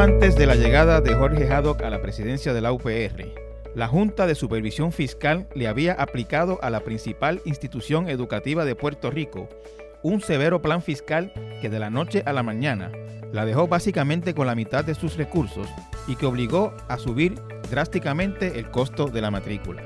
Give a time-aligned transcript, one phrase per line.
[0.00, 3.34] antes de la llegada de Jorge Haddock a la presidencia de la UPR,
[3.74, 9.10] la Junta de Supervisión Fiscal le había aplicado a la principal institución educativa de Puerto
[9.10, 9.46] Rico
[10.02, 12.90] un severo plan fiscal que de la noche a la mañana
[13.30, 15.68] la dejó básicamente con la mitad de sus recursos
[16.08, 17.34] y que obligó a subir
[17.70, 19.82] drásticamente el costo de la matrícula.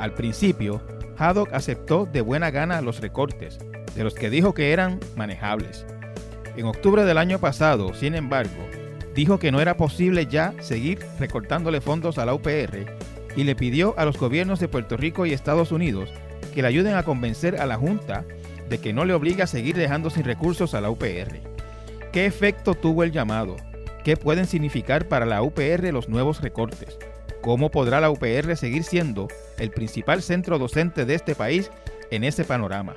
[0.00, 0.82] Al principio,
[1.16, 3.60] Haddock aceptó de buena gana los recortes,
[3.94, 5.86] de los que dijo que eran manejables.
[6.56, 8.68] En octubre del año pasado, sin embargo,
[9.18, 12.86] dijo que no era posible ya seguir recortándole fondos a la UPR
[13.34, 16.12] y le pidió a los gobiernos de Puerto Rico y Estados Unidos
[16.54, 18.24] que le ayuden a convencer a la Junta
[18.68, 21.40] de que no le obliga a seguir dejando sin recursos a la UPR.
[22.12, 23.56] ¿Qué efecto tuvo el llamado?
[24.04, 26.96] ¿Qué pueden significar para la UPR los nuevos recortes?
[27.42, 29.26] ¿Cómo podrá la UPR seguir siendo
[29.58, 31.72] el principal centro docente de este país
[32.12, 32.94] en ese panorama?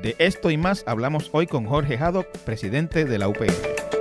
[0.00, 3.95] De esto y más hablamos hoy con Jorge Haddock, presidente de la UPR.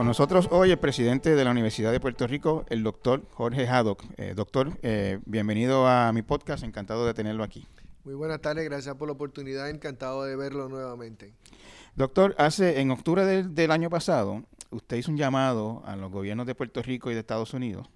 [0.00, 4.02] Con nosotros hoy el presidente de la Universidad de Puerto Rico, el doctor Jorge Haddock.
[4.16, 7.66] Eh, doctor, eh, bienvenido a mi podcast, encantado de tenerlo aquí.
[8.04, 11.34] Muy buenas tardes, gracias por la oportunidad, encantado de verlo nuevamente.
[11.96, 16.54] Doctor, hace en octubre del, año pasado, usted hizo un llamado a los gobiernos de
[16.54, 17.86] Puerto Rico y de Estados Unidos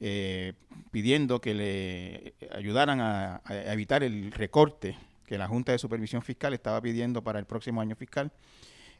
[0.00, 0.54] eh,
[0.90, 6.80] pidiendo que le ayudaran a, evitar el recorte que la Junta de Supervisión Fiscal estaba
[6.80, 8.32] pidiendo para el próximo año fiscal.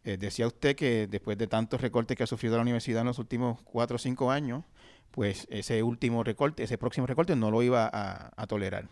[0.04, 3.18] Eh, decía usted que después de tantos recortes que ha sufrido la universidad en los
[3.18, 4.64] últimos cuatro o cinco años,
[5.10, 8.88] pues ese último recorte, ese próximo recorte no lo iba a tolerar.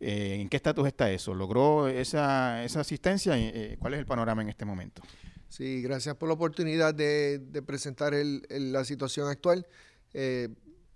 [0.00, 1.34] Eh, ¿En qué estatus está eso?
[1.34, 3.36] ¿Logró esa, asistencia?
[3.36, 5.02] Eh, ¿Cuál es el panorama en este momento?
[5.48, 9.66] Sí, gracias por la oportunidad de, presentar la situación actual.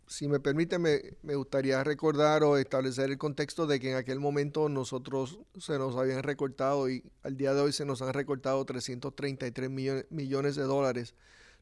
[0.06, 4.68] Si me permite, me, gustaría recordar o establecer el contexto de que en aquel momento
[4.68, 9.70] nosotros se nos habían recortado y al día de hoy se nos han recortado 333
[10.10, 11.14] millones, de dólares,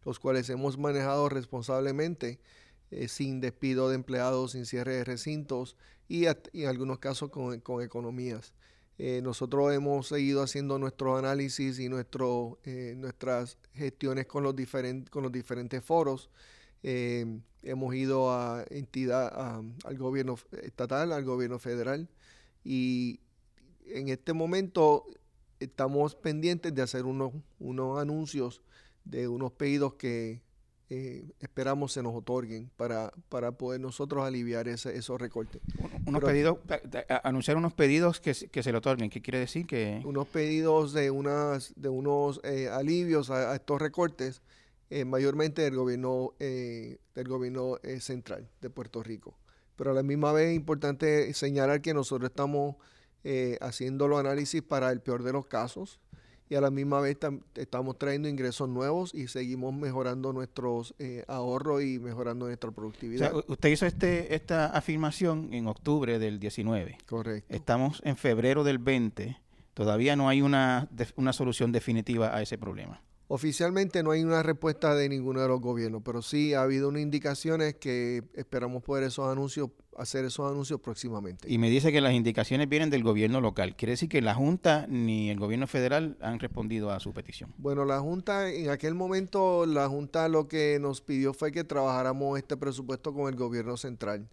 [0.05, 2.41] los cuales hemos manejado responsablemente,
[3.07, 5.77] sin despido de empleados, sin cierre de recintos
[6.09, 8.53] y, en algunos casos con, con economías.
[9.03, 15.09] Eh, nosotros hemos seguido haciendo nuestro análisis y nuestro, eh, nuestras gestiones con los, diferentes
[15.09, 16.29] con los diferentes foros.
[16.83, 17.25] Eh,
[17.63, 22.09] hemos ido a entidad, al gobierno estatal, al gobierno federal
[22.65, 23.21] y
[23.87, 25.05] en este momento
[25.59, 28.63] estamos pendientes de hacer unos, unos anuncios
[29.05, 30.41] de unos pedidos que
[30.93, 35.63] eh, esperamos se nos otorguen para, para poder nosotros aliviar ese, esos recortes.
[36.05, 36.59] Unos pedidos,
[37.23, 39.67] anunciar unos pedidos que, que, se le otorguen, ¿qué quiere decir?
[39.67, 44.43] que Unos pedidos de, unas, de unos eh, alivios a, estos recortes,
[44.91, 49.39] eh, mayormente del gobierno, del gobierno central de Puerto Rico.
[49.77, 52.77] Pero a la misma vez es importante señalar que nosotros estamos
[53.61, 56.01] haciendo los análisis para el peor de los casos
[56.51, 57.17] y a la misma vez
[57.55, 63.33] estamos trayendo ingresos nuevos y seguimos mejorando nuestros eh, ahorros y mejorando nuestra productividad.
[63.47, 66.99] usted hizo este, esta afirmación en octubre del 19.
[67.07, 67.55] Correcto.
[67.55, 69.39] Estamos en febrero del 20.
[69.75, 73.01] Todavía no hay una, una solución definitiva a ese problema.
[73.33, 77.03] Oficialmente no hay una respuesta de ninguno de los gobiernos, pero sí ha habido unas
[77.03, 81.49] indicaciones que esperamos poder esos anuncios, hacer esos anuncios próximamente.
[81.49, 83.77] Y me dice que las indicaciones vienen del gobierno local.
[83.77, 87.55] ¿Quiere decir que la Junta ni el gobierno federal han respondido a su petición?
[87.59, 92.37] Bueno, la Junta, en aquel momento, la Junta lo que nos pidió fue que trabajáramos
[92.37, 94.29] este presupuesto con el gobierno central.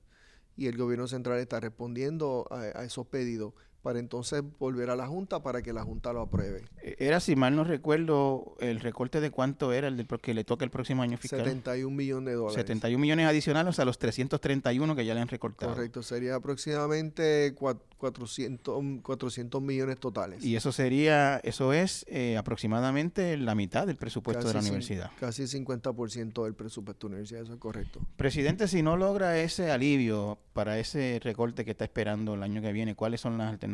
[0.55, 5.41] Y el gobierno central está respondiendo a esos pedidos para entonces volver a la Junta
[5.41, 6.65] para que la Junta lo apruebe.
[6.81, 10.43] E, era, si mal no recuerdo, el recorte de cuánto era el del, que le
[10.43, 11.39] toca el próximo año fiscal.
[11.39, 12.55] 71 millones de dólares.
[12.55, 15.73] 71 millones adicionales a los 331 que ya le han recortado.
[15.73, 20.43] Correcto, sería aproximadamente 400, 400 millones totales.
[20.43, 25.11] Y eso sería, eso es eh, aproximadamente la mitad del presupuesto de la universidad.
[25.19, 28.01] Casi 50% del presupuesto de la universidad, eso es correcto.
[28.17, 32.71] Presidente, si no logra ese alivio para ese recorte que está esperando el año que
[32.71, 33.66] viene, ¿cuáles son las alternativas?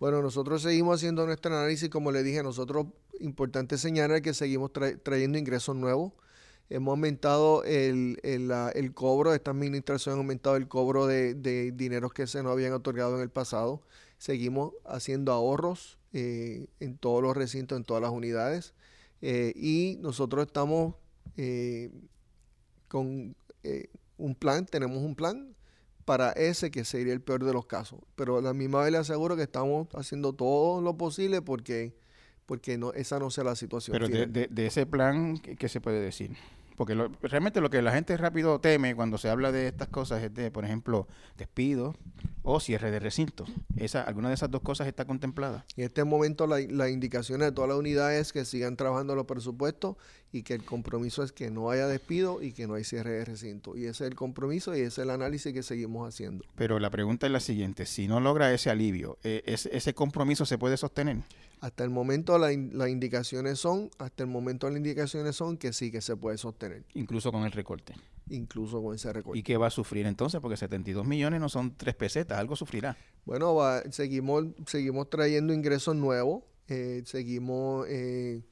[0.00, 2.86] Bueno, nosotros seguimos haciendo nuestro análisis, como le dije, nosotros,
[3.20, 4.72] importante señalar que seguimos
[5.02, 6.12] trayendo ingresos nuevos.
[6.70, 12.26] Hemos aumentado el, el, cobro, esta administración ha aumentado el cobro de, de dineros que
[12.26, 13.82] se nos habían otorgado en el pasado.
[14.18, 18.72] Seguimos haciendo ahorros eh, en todos los recintos, en todas las unidades.
[19.20, 20.94] Eh, y nosotros estamos
[21.36, 21.90] eh,
[22.88, 23.34] con
[24.16, 25.53] un plan, tenemos un plan
[26.04, 28.00] para ese que sería el peor de los casos.
[28.16, 31.94] Pero a la misma vez le aseguro que estamos haciendo todo lo posible porque,
[32.46, 33.96] porque no, esa no sea la situación.
[33.98, 36.36] Pero de, ese plan, ¿qué, se puede decir?
[36.76, 40.34] Porque realmente lo que la gente rápido teme cuando se habla de estas cosas es
[40.34, 41.06] de, por ejemplo,
[41.36, 41.94] despido
[42.42, 43.44] o cierre de recinto.
[43.76, 45.64] Esa, ¿Alguna de esas dos cosas está contemplada?
[45.76, 49.26] En este momento la, la indicación de todas las unidades es que sigan trabajando los
[49.26, 49.96] presupuestos
[50.34, 53.24] y que el compromiso es que no haya despido y que no hay cierre de
[53.24, 53.76] recinto.
[53.76, 56.44] Y ese es el compromiso y ese es el análisis que seguimos haciendo.
[56.56, 60.58] Pero la pregunta es la siguiente, si no logra ese alivio, ¿e, ¿ese, compromiso se
[60.58, 61.18] puede sostener?
[61.64, 62.52] Hasta el momento las
[62.90, 66.84] indicaciones son, hasta el momento las indicaciones son que sí que se puede sostener.
[66.92, 67.94] Incluso con el recorte.
[68.28, 69.38] Incluso con ese recorte.
[69.38, 70.42] ¿Y qué va a sufrir entonces?
[70.42, 72.98] Porque 72 millones no son tres pesetas, algo sufrirá.
[73.24, 73.56] Bueno,
[73.92, 77.86] seguimos, seguimos trayendo ingresos nuevos, eh, seguimos...
[77.88, 78.42] Eh,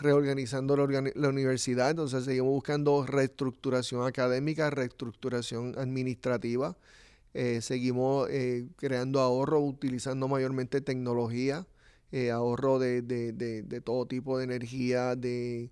[0.00, 6.76] reorganizando la, universidad, entonces seguimos buscando reestructuración académica, reestructuración administrativa,
[7.34, 8.28] eh, seguimos
[8.76, 11.66] creando ahorro utilizando mayormente tecnología,
[12.12, 15.70] eh, ahorro de, de, de, todo tipo de energía, de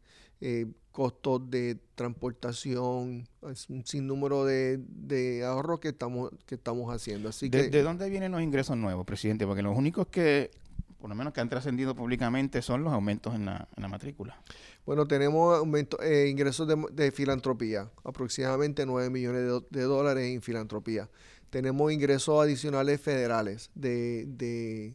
[0.93, 7.29] costos de transportación, es un sinnúmero de, de ahorros que estamos, que estamos haciendo.
[7.29, 9.47] Así ¿De, ¿De dónde vienen los ingresos nuevos, presidente?
[9.47, 10.51] Porque los únicos que
[10.99, 14.41] por lo menos que han trascendido públicamente, son los aumentos en la, matrícula.
[14.85, 21.09] Bueno, tenemos aumento, eh, ingresos de, filantropía, aproximadamente 9 millones de, dólares en filantropía.
[21.51, 24.95] Tenemos ingresos adicionales federales de,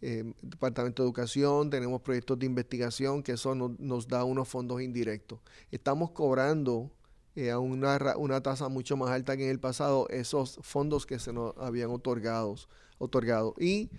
[0.00, 5.40] eh, Departamento de Educación, tenemos proyectos de investigación, que eso nos da unos fondos indirectos.
[5.70, 6.90] Estamos cobrando
[7.34, 11.18] eh, a una, una tasa mucho más alta que en el pasado esos fondos que
[11.18, 12.68] se nos habían otorgados,
[12.98, 13.54] otorgado.
[13.60, 13.90] Y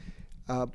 [0.49, 0.69] uh,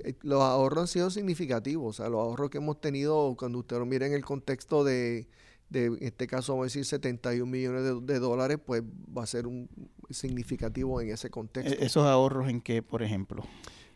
[0.00, 2.00] eh, los ahorros han sido significativos.
[2.00, 5.28] O sea, los ahorros que hemos tenido, cuando usted lo mira en el contexto de,
[5.70, 9.46] de en este caso, vamos a decir 71 millones de, dólares, pues va a ser
[9.46, 9.68] un
[10.10, 11.72] significativo en ese contexto.
[11.72, 13.44] ¿E-, ¿Esos ahorros en qué, por ejemplo?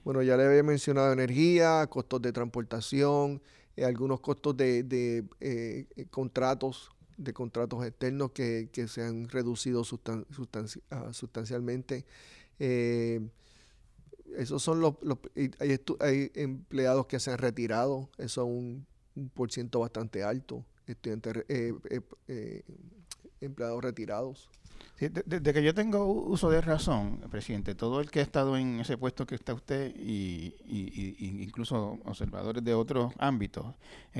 [0.06, 3.42] Bueno, ya le había mencionado energía, costos de transportación,
[3.76, 9.82] eh, algunos costos de, de eh, contratos de contratos externos que, que se han reducido
[10.90, 12.04] ah, sustancialmente.
[12.60, 13.20] Eh,
[14.36, 14.94] esos son los,
[15.98, 18.86] hay, empleados que se han retirado, eso es un,
[19.16, 21.72] un por ciento bastante alto, estudiantes, eh,
[22.28, 22.62] eh,
[23.40, 24.50] empleados retirados.
[24.98, 28.96] Desde que yo tengo uso de razón, presidente, todo el que ha estado en ese
[28.96, 30.54] puesto que está usted y,
[31.18, 33.66] incluso observadores de otros ámbitos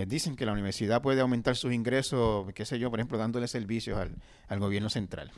[0.07, 3.99] dicen que la universidad puede aumentar sus ingresos, qué sé yo, por ejemplo, dándole servicios
[4.49, 5.31] al, gobierno central.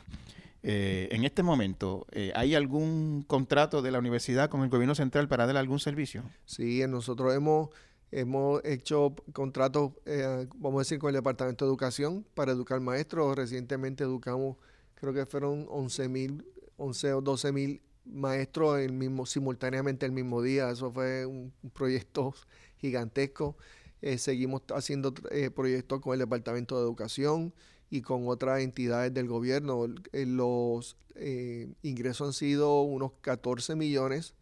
[0.61, 5.27] Eh, en este momento, eh, ¿hay algún contrato de la universidad con el gobierno central
[5.27, 6.23] para dar algún servicio?
[6.45, 7.69] Sí, nosotros hemos,
[8.11, 13.35] hemos hecho contratos, eh, vamos a decir, con el Departamento de Educación para educar maestros.
[13.37, 14.57] Recientemente educamos,
[14.99, 16.45] creo que fueron 11 mil,
[16.77, 20.69] 11 o 12 mil maestros el mismo, simultáneamente el mismo día.
[20.69, 22.33] Eso fue un, proyecto
[22.77, 23.57] gigantesco.
[24.17, 25.13] seguimos haciendo
[25.55, 27.53] proyectos con el Departamento de Educación
[27.89, 29.87] y con otras entidades del gobierno.
[30.11, 34.33] Eh, los eh, ingresos han sido unos 14 millones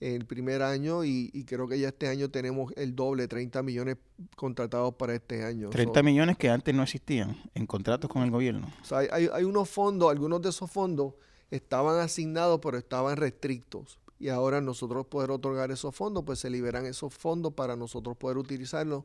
[0.00, 3.96] el primer año y, creo que ya este año tenemos el doble, 30 millones
[4.34, 5.70] contratados para este año.
[5.70, 8.66] 30 millones que antes no existían en contratos con el gobierno.
[8.90, 11.14] hay, hay, unos fondos, algunos de esos fondos
[11.50, 13.98] estaban asignados pero estaban restrictos.
[14.18, 18.36] Y ahora nosotros poder otorgar esos fondos, pues se liberan esos fondos para nosotros poder
[18.36, 19.04] utilizarlos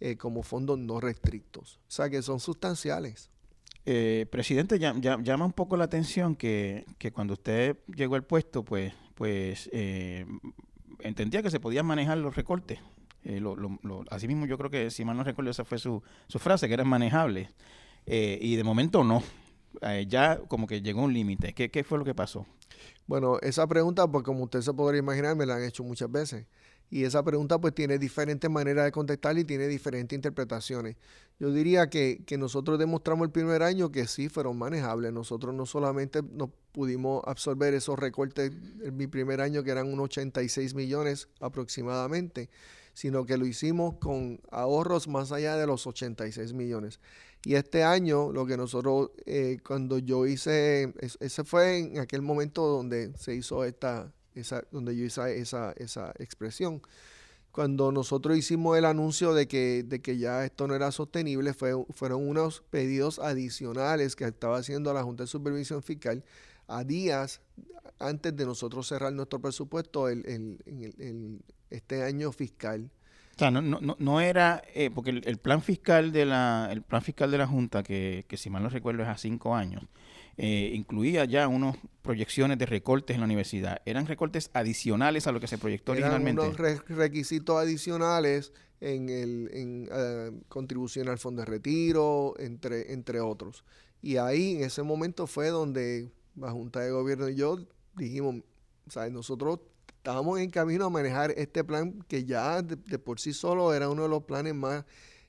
[0.00, 1.78] eh, como fondos no restrictos.
[1.88, 3.30] O sea que son sustanciales.
[3.88, 6.84] Eh, presidente, llama un poco la atención que,
[7.14, 10.26] cuando usted llegó al puesto, pues, pues eh,
[11.00, 12.78] entendía que se podían manejar los recortes.
[13.24, 13.56] Eh, lo,
[14.10, 16.86] asimismo, yo creo que, si mal no recuerdo, esa fue su, su frase, que eran
[16.86, 17.48] manejables.
[18.06, 19.22] Eh, y de momento no.
[20.06, 21.54] ya como que llegó un límite.
[21.54, 22.46] ¿Qué, ¿Qué fue lo que pasó?
[23.06, 26.46] Bueno, esa pregunta, pues como usted se podría imaginar, me la han hecho muchas veces.
[26.90, 30.96] Y esa pregunta pues tiene diferentes maneras de contestar y tiene diferentes interpretaciones.
[31.38, 35.12] Yo diría que, nosotros demostramos el primer año que sí fueron manejables.
[35.12, 38.52] Nosotros no solamente nos pudimos absorber esos recortes
[38.82, 42.48] en mi primer año, que eran unos 86 millones aproximadamente,
[42.94, 47.00] sino que lo hicimos con ahorros más allá de los 86 millones.
[47.44, 52.66] Y este año, lo que nosotros, eh, cuando yo hice, ese fue en aquel momento
[52.66, 56.82] donde se hizo esta, esa, donde yo hice esa, esa expresión.
[57.50, 61.72] Cuando nosotros hicimos el anuncio de que, de que ya esto no era sostenible, fue,
[61.90, 66.22] fueron unos pedidos adicionales que estaba haciendo la Junta de Supervisión Fiscal
[66.68, 67.40] a días
[67.98, 71.40] antes de nosotros cerrar nuestro presupuesto el, el,
[71.70, 72.90] este año fiscal.
[73.36, 77.02] O sea, no, no, no era, eh, porque el, plan fiscal de la, el plan
[77.02, 79.82] fiscal de la Junta, que, que si mal no recuerdo es a cinco años,
[80.38, 83.80] eh, incluía ya unas proyecciones de recortes en la universidad.
[83.86, 86.60] ¿Eran recortes adicionales a lo que se proyectó Eran originalmente?
[86.60, 93.64] unos requisitos adicionales en, el, en eh, contribución al fondo de retiro, entre, entre otros.
[94.02, 97.58] Y ahí en ese momento fue donde la Junta de Gobierno y yo
[97.96, 98.42] dijimos,
[98.88, 103.74] sea, nosotros estábamos en camino a manejar este plan que ya de, por sí solo
[103.74, 104.84] era uno de los planes más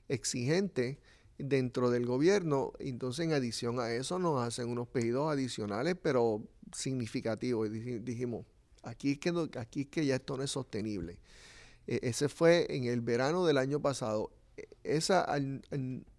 [0.08, 0.98] exigentes
[1.38, 2.72] dentro del gobierno.
[2.78, 6.42] Entonces, en adición a eso, nos hacen unos pedidos adicionales, pero
[6.72, 7.68] significativos.
[7.68, 8.44] Y dijimos,
[8.82, 11.18] aquí es que, aquí es que ya esto no es sostenible.
[11.86, 14.30] E, ese fue en el verano del año pasado.
[14.56, 15.26] E, esa,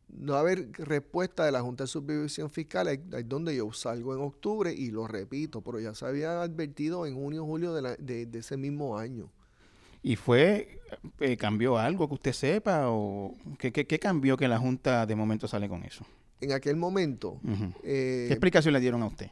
[0.10, 4.74] no haber respuesta de la Junta de Supervisión Fiscal, es donde yo salgo en octubre
[4.74, 9.32] y lo repito, pero ya se había advertido en junio, julio de, ese mismo año.
[10.02, 10.80] ¿Y fue,
[11.20, 15.48] eh, cambió algo que usted sepa o qué, qué, cambió que la Junta de momento
[15.48, 16.06] sale con eso?
[16.42, 17.40] En aquel momento.
[17.84, 19.30] Eh, ¿Qué explicación le dieron a usted?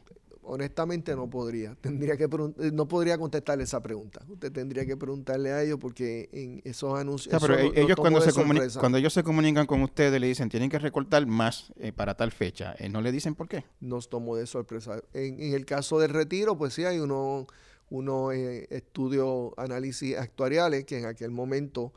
[0.48, 1.74] honestamente no podría.
[1.80, 4.20] Tendría que eh, no podría contestarle esa pregunta.
[4.28, 7.40] Usted tendría que preguntarle a ellos porque en esos anuncios.
[7.40, 8.32] pero ellos cuando se
[8.78, 12.32] cuando ellos se comunican con ustedes le dicen tienen que recortar más eh, para tal
[12.32, 12.74] fecha.
[12.78, 13.64] Eh, ¿No le dicen por qué?
[13.80, 15.00] Nos tomó de sorpresa.
[15.12, 16.98] En, el caso del retiro, pues sí hay
[17.90, 21.92] unos uno, estudios, análisis actuariales que en aquel momento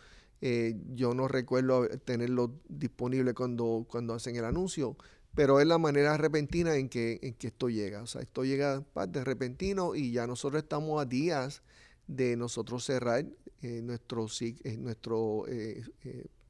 [0.96, 4.98] yo no recuerdo tenerlo disponible cuando, cuando hacen el anuncio
[5.34, 8.02] pero es la manera repentina en que, en que esto llega.
[8.02, 11.62] O sea, esto llega de repentino y ya nosotros estamos a días
[12.08, 13.26] de nosotros cerrar
[13.62, 15.84] eh, nuestro, eh, nuestro eh,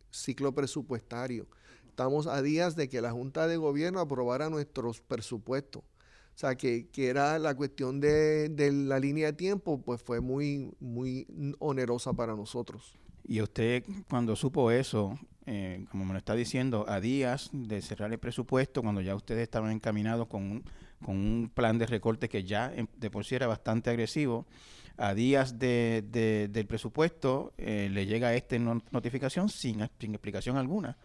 [0.10, 1.48] ciclo presupuestario.
[1.88, 5.84] Estamos a días de que la Junta de Gobierno aprobara nuestros presupuestos.
[6.36, 10.22] O sea, que, que era la cuestión de, de, la línea de tiempo, pues fue
[10.22, 11.28] muy, muy
[11.60, 12.98] onerosa para nosotros.
[13.24, 18.12] Y usted, cuando supo eso, eh, como me lo está diciendo, a días de cerrar
[18.12, 20.64] el presupuesto, cuando ya ustedes estaban encaminados con un,
[21.04, 24.48] con un plan de recorte que ya de por sí era bastante agresivo,
[24.98, 30.98] a días de, del presupuesto eh, le llega esta notificación sin, sin explicación alguna.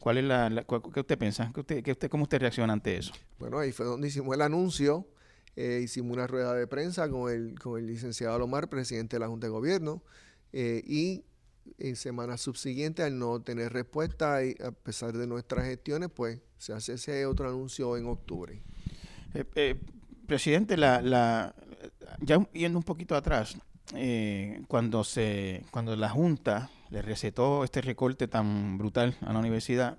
[0.00, 1.50] ¿Cuál es la, qué usted piensa?
[1.54, 3.12] ¿Qué usted, qué usted, ¿Cómo usted reacciona ante eso?
[3.38, 5.06] Bueno, ahí fue donde hicimos el anuncio,
[5.56, 9.28] eh, hicimos una rueda de prensa con el, con el licenciado Lomar, presidente de la
[9.28, 10.02] Junta de Gobierno,
[10.52, 11.22] y
[11.78, 16.72] en semanas subsiguientes, al no tener respuesta y a pesar de nuestras gestiones, pues se
[16.72, 18.62] hace ese otro anuncio en octubre.
[19.34, 19.80] Eh, eh,
[20.26, 21.54] presidente, la, la,
[22.20, 23.56] ya yendo un poquito atrás,
[23.94, 29.96] eh, cuando, se, cuando la Junta le recetó este recorte tan brutal a la universidad,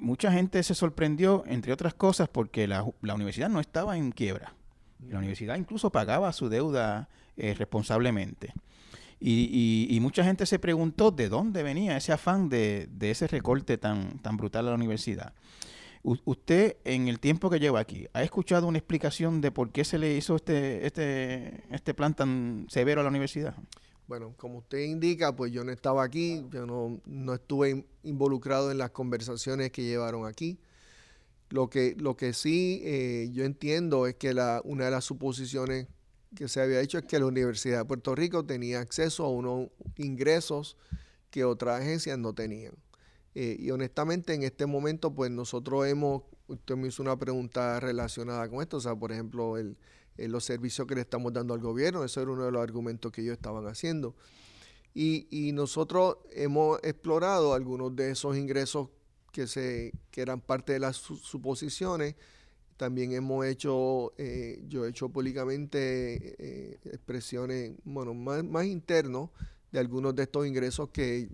[0.00, 4.54] mucha gente se sorprendió, entre otras cosas, porque la, universidad no estaba en quiebra.
[5.08, 8.52] La universidad incluso pagaba su deuda responsablemente.
[9.18, 14.36] Y, mucha gente se preguntó de dónde venía ese afán de, ese recorte tan, tan
[14.36, 15.32] brutal a la universidad.
[16.02, 19.98] usted, en el tiempo que lleva aquí, ¿ha escuchado una explicación de por qué se
[19.98, 23.54] le hizo este, este, este plan tan severo a la universidad?
[24.06, 28.78] Bueno, como usted indica, pues yo no estaba aquí, yo no, no estuve involucrado en
[28.78, 30.58] las conversaciones que llevaron aquí.
[31.48, 35.88] Lo que, lo que sí eh, yo entiendo es que la, una de las suposiciones
[36.34, 39.70] que se había hecho es que la Universidad de Puerto Rico tenía acceso a unos
[39.96, 40.76] ingresos
[41.30, 42.74] que otras agencias no tenían.
[43.34, 48.48] Eh, y honestamente en este momento pues nosotros hemos, usted me hizo una pregunta relacionada
[48.48, 49.76] con esto, o sea, por ejemplo, el,
[50.18, 53.22] los servicios que le estamos dando al gobierno, eso era uno de los argumentos que
[53.22, 54.14] ellos estaban haciendo.
[54.94, 58.88] Y, nosotros hemos explorado algunos de esos ingresos
[59.30, 62.14] que, se, que eran parte de las suposiciones
[62.76, 69.30] también hemos hecho, eh, yo he hecho públicamente eh, expresiones, bueno, más, más internos
[69.72, 71.28] de algunos de estos ingresos que,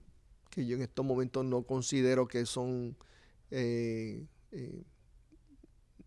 [0.56, 2.96] yo en estos momentos no considero que son,
[3.50, 4.24] eh,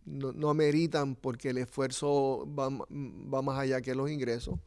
[0.05, 4.59] no, no, ameritan porque el esfuerzo va, va más allá que los ingresos.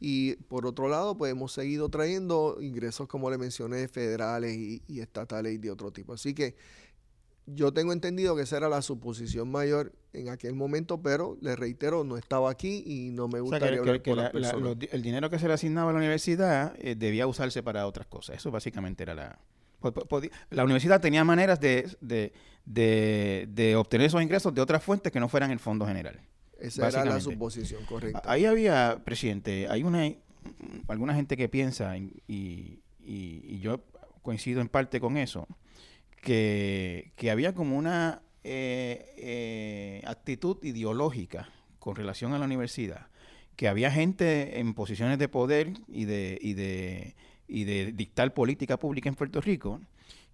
[0.00, 5.00] Y por otro lado, pues hemos seguido trayendo ingresos, como le mencioné, federales y, y
[5.00, 6.12] estatales y de otro tipo.
[6.12, 6.56] Así que
[7.46, 12.04] yo tengo entendido que esa era la suposición mayor en aquel momento, pero le reitero,
[12.04, 14.02] no estaba aquí y no me gustaría hablar
[14.90, 18.36] el dinero que se le asignaba a la universidad eh, debía usarse para otras cosas.
[18.36, 19.38] Eso básicamente era la...
[20.50, 22.32] La universidad tenía maneras de,
[22.64, 26.20] de, obtener esos ingresos de otras fuentes que no fueran el fondo general.
[26.58, 28.22] Esa era la suposición, correcta.
[28.24, 30.10] Ahí había, presidente, hay una
[30.88, 33.80] alguna gente que piensa, y, y yo
[34.22, 35.46] coincido en parte con eso,
[36.24, 43.08] que, había como una eh, eh, actitud ideológica con relación a la universidad,
[43.56, 47.14] que había gente en posiciones de poder y de, y de,
[47.48, 49.80] y de dictar política pública en Puerto Rico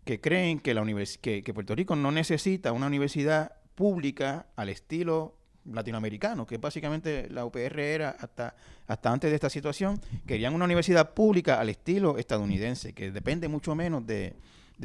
[0.04, 0.84] que creen que, la
[1.20, 7.44] que, que Puerto Rico no necesita una universidad pública al estilo latinoamericanos, que básicamente la
[7.44, 8.54] UPR era hasta,
[8.86, 13.74] hasta antes de esta situación, querían una universidad pública al estilo estadounidense, que depende mucho
[13.74, 14.34] menos de,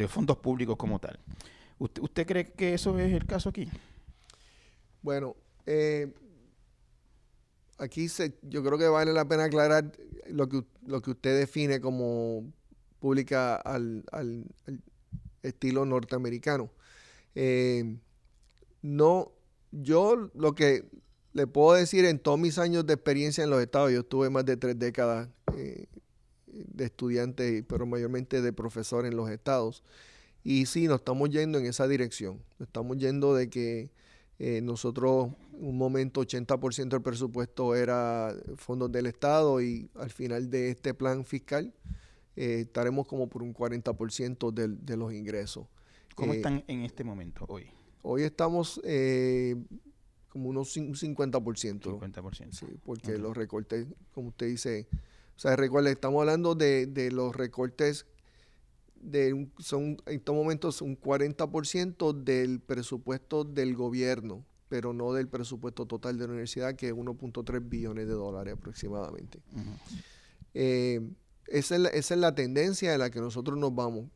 [0.07, 1.17] fondos públicos como tal.
[1.79, 3.67] ¿Usted, ¿Usted, cree que eso es el caso aquí?
[5.01, 6.13] Bueno, eh,
[7.77, 9.91] aquí se, yo creo que vale la pena aclarar
[10.29, 12.51] lo que, lo que usted define como
[12.99, 14.03] pública al,
[15.43, 16.71] estilo norteamericano.
[17.35, 17.97] Eh,
[18.81, 19.31] no,
[19.71, 20.85] yo lo que
[21.33, 24.45] le puedo decir en todos mis años de experiencia en los estados, yo estuve más
[24.45, 25.85] de tres décadas eh,
[26.47, 29.83] de estudiante, pero mayormente de profesor en los estados.
[30.43, 32.41] Y sí, nos estamos yendo en esa dirección.
[32.57, 33.91] Nos estamos yendo de que
[34.37, 40.71] eh, nosotros, un momento, 80% del presupuesto era fondos del Estado y al final de
[40.71, 41.73] este plan fiscal
[42.35, 45.67] eh, estaremos como por un 40% de los ingresos.
[46.15, 47.67] ¿Cómo están en este momento hoy?
[48.01, 49.55] Hoy estamos eh,
[50.29, 51.31] como unos 50%.
[51.31, 52.51] 50%.
[52.51, 54.87] Sí, porque los recortes, como usted dice,
[55.35, 58.05] o sea, recuerde, estamos hablando de, de los recortes
[59.05, 65.85] de son en estos momentos un 40% del presupuesto del gobierno, pero no del presupuesto
[65.85, 69.39] total de la universidad, que es 1.3 billones de dólares aproximadamente.
[70.53, 71.01] Eh,
[71.47, 74.09] esa, es la, esa, es la, tendencia en la que nosotros nos vamos.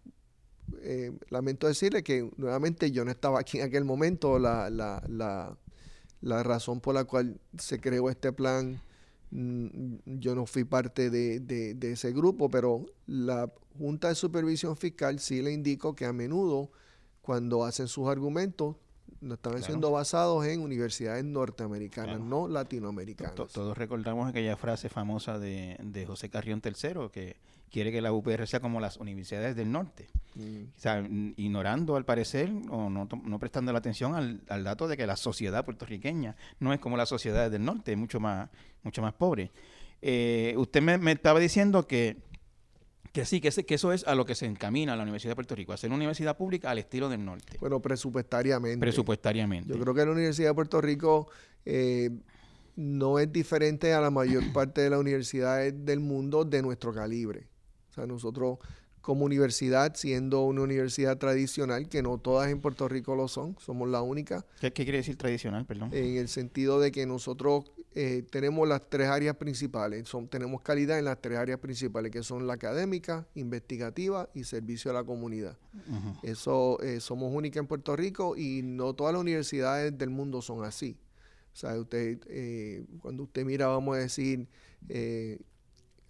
[0.81, 4.39] Eh, lamento decirle que nuevamente yo no estaba aquí en aquel momento.
[4.39, 5.57] La, la, la,
[6.21, 8.81] la razón por la cual se creó este plan,
[9.31, 15.41] yo no fui parte de, de, ese grupo, pero la Junta de Supervisión Fiscal sí
[15.41, 16.71] le indico que a menudo
[17.21, 18.75] cuando hacen sus argumentos
[19.21, 23.35] no están siendo basados en universidades norteamericanas, no latinoamericanas.
[23.35, 27.37] Todos recordamos aquella frase famosa de, de José Carrión III que
[27.69, 30.07] quiere que la UPR sea como las universidades del norte.
[30.35, 30.63] Mm.
[30.75, 34.97] O sea, ignorando al parecer o no, no prestando la atención al, al, dato de
[34.97, 38.49] que la sociedad puertorriqueña no es como las sociedades del norte, es mucho más,
[38.83, 39.51] mucho más pobre.
[40.01, 42.17] Eh, usted me, me, estaba diciendo que,
[43.11, 45.55] que sí, que, que eso es a lo que se encamina la Universidad de Puerto
[45.55, 47.57] Rico, a ser una universidad pública al estilo del norte.
[47.59, 48.79] Bueno, presupuestariamente.
[48.79, 49.73] Presupuestariamente.
[49.73, 51.29] Yo creo que la Universidad de Puerto Rico...
[51.65, 52.09] Eh,
[52.79, 57.47] no es diferente a la mayor parte de las universidades del mundo de nuestro calibre.
[57.89, 58.59] O sea, nosotros
[59.01, 63.89] como universidad, siendo una universidad tradicional, que no todas en Puerto Rico lo son, somos
[63.89, 64.45] la única.
[64.59, 65.89] ¿Qué, quiere decir tradicional, perdón?
[65.93, 70.99] En el sentido de que nosotros eh, tenemos las tres áreas principales, son, tenemos calidad
[70.99, 75.57] en las tres áreas principales, que son la académica, investigativa y servicio a la comunidad.
[76.21, 80.63] Eso eh, somos únicas en Puerto Rico y no todas las universidades del mundo son
[80.63, 80.97] así.
[81.51, 84.47] O sea, usted, eh, cuando usted mira, vamos a decir,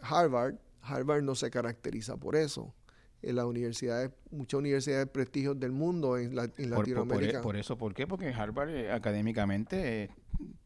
[0.01, 2.73] Harvard, Harvard no se caracteriza por eso.
[3.21, 7.41] En las universidades, muchas universidades de prestigio del mundo en, Latinoamérica.
[7.41, 8.07] Por, eso, ¿por qué?
[8.07, 10.09] Porque Harvard eh, académicamente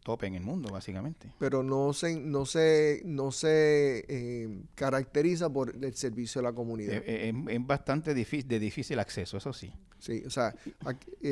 [0.03, 1.31] tope en el mundo, básicamente.
[1.39, 7.01] Pero no se, no se, no se eh, caracteriza por el servicio a la comunidad.
[7.05, 9.71] Eh, es, bastante difícil, de difícil acceso, eso sí.
[9.99, 10.53] Sí, o sea,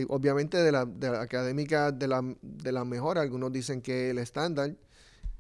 [0.08, 4.18] obviamente de la, de la académica de la, de la mejor, algunos dicen que el
[4.18, 4.78] estándar,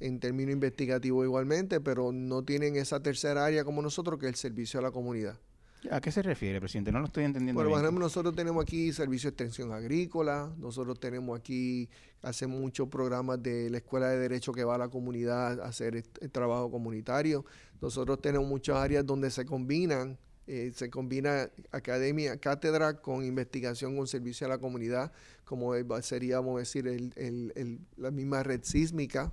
[0.01, 4.35] en términos investigativos igualmente, pero no tienen esa tercera área como nosotros, que es el
[4.35, 5.39] servicio a la comunidad.
[5.89, 6.91] ¿A qué se refiere, presidente?
[6.91, 7.57] No lo estoy entendiendo.
[7.57, 11.89] Bueno, por ejemplo, nosotros tenemos aquí servicio de extensión agrícola, nosotros tenemos aquí,
[12.21, 15.95] hacemos muchos programas de la Escuela de Derecho que va a la comunidad a hacer
[15.95, 17.45] el, trabajo comunitario.
[17.81, 24.05] Nosotros tenemos muchas áreas donde se combinan, eh, se combina academia, cátedra con investigación con
[24.05, 25.11] servicio a la comunidad,
[25.45, 29.31] como sería, vamos a decir, el, la misma red sísmica,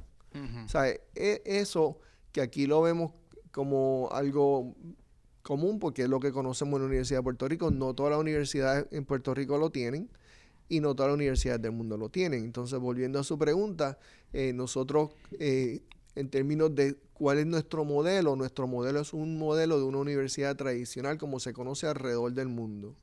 [0.65, 1.99] o sea, e, eso
[2.33, 3.13] que aquí lo vemos
[3.51, 4.77] como algo
[5.49, 8.21] común, porque es lo que conocemos en la Universidad de Puerto Rico, no todas las
[8.21, 10.11] universidades en Puerto Rico lo tienen
[10.69, 12.45] y no todas las universidades del mundo lo tienen.
[12.45, 13.99] Entonces, volviendo a su pregunta,
[14.35, 15.81] eh, nosotros, eh,
[16.17, 20.55] en términos de cuál es nuestro modelo, nuestro modelo es un modelo de una universidad
[20.57, 22.95] tradicional como se conoce alrededor del mundo.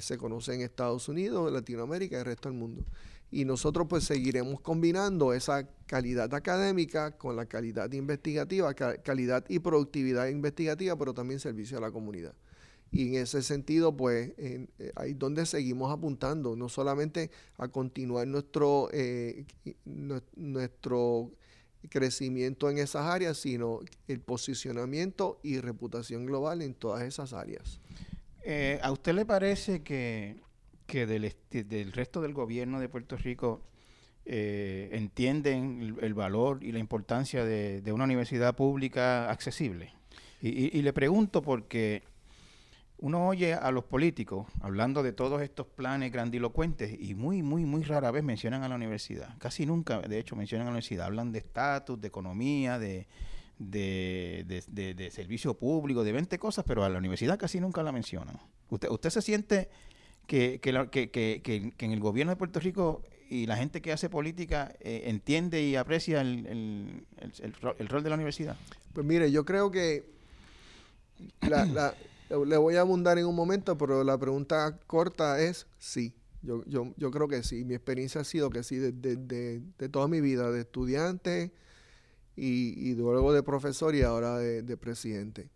[0.00, 2.82] se conoce en Estados Unidos, Latinoamérica y el resto del mundo.
[3.30, 10.28] Y nosotros pues seguiremos combinando esa calidad académica con la calidad investigativa, calidad y productividad
[10.28, 12.34] investigativa, pero también servicio a la comunidad.
[12.90, 18.26] Y en ese sentido, pues, eh, ahí es donde seguimos apuntando, no solamente a continuar
[18.26, 19.46] nuestro, eh,
[20.36, 21.30] nuestro
[21.88, 27.80] crecimiento en esas áreas, sino el posicionamiento y reputación global en todas esas áreas.
[28.44, 30.36] Eh, ¿A usted le parece que
[30.92, 33.62] que del, del resto del gobierno de Puerto Rico
[34.26, 39.94] eh, entienden el, valor y la importancia de, una universidad pública accesible.
[40.42, 42.02] Y, le pregunto porque
[43.02, 47.82] uno oye a los políticos hablando de todos estos planes grandilocuentes y muy, muy, muy
[47.82, 49.36] rara vez mencionan a la universidad.
[49.38, 51.06] Casi nunca, de hecho, mencionan a la universidad.
[51.06, 53.08] Hablan de estatus, de economía, de,
[53.58, 58.38] de, servicio público, de 20 cosas, pero a la universidad casi nunca la mencionan.
[58.70, 59.68] ¿Usted, usted se siente
[60.28, 65.02] que, que, en el gobierno de Puerto Rico y la gente que hace política eh,
[65.06, 67.04] entiende y aprecia el, el,
[67.78, 68.56] el, rol de la universidad?
[68.92, 70.04] Pues mire, yo creo que
[71.40, 71.94] la,
[72.32, 76.14] le voy a abundar en un momento, pero la pregunta corta es sí.
[76.42, 77.64] Yo, yo, yo creo que sí.
[77.64, 81.52] Mi experiencia ha sido que sí, de, toda mi vida, de estudiante
[82.34, 85.50] y, luego de profesor y ahora de, presidente.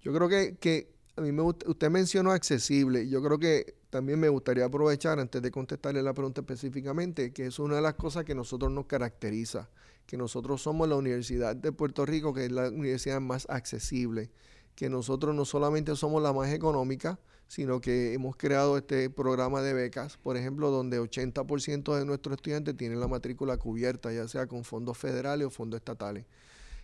[0.00, 3.08] Yo creo que, que, a mí me usted mencionó accesible.
[3.08, 7.58] Yo creo que también me gustaría aprovechar, antes de contestarle la pregunta específicamente, que es
[7.58, 9.70] una de las cosas que nosotros nos caracteriza,
[10.04, 14.30] que nosotros somos la Universidad de Puerto Rico, que es la universidad más accesible
[14.76, 19.72] que nosotros no solamente somos la más económica, sino que hemos creado este programa de
[19.72, 24.64] becas, por ejemplo, donde 80% de nuestros estudiantes tienen la matrícula cubierta, ya sea con
[24.64, 26.26] fondos federales o fondos estatales.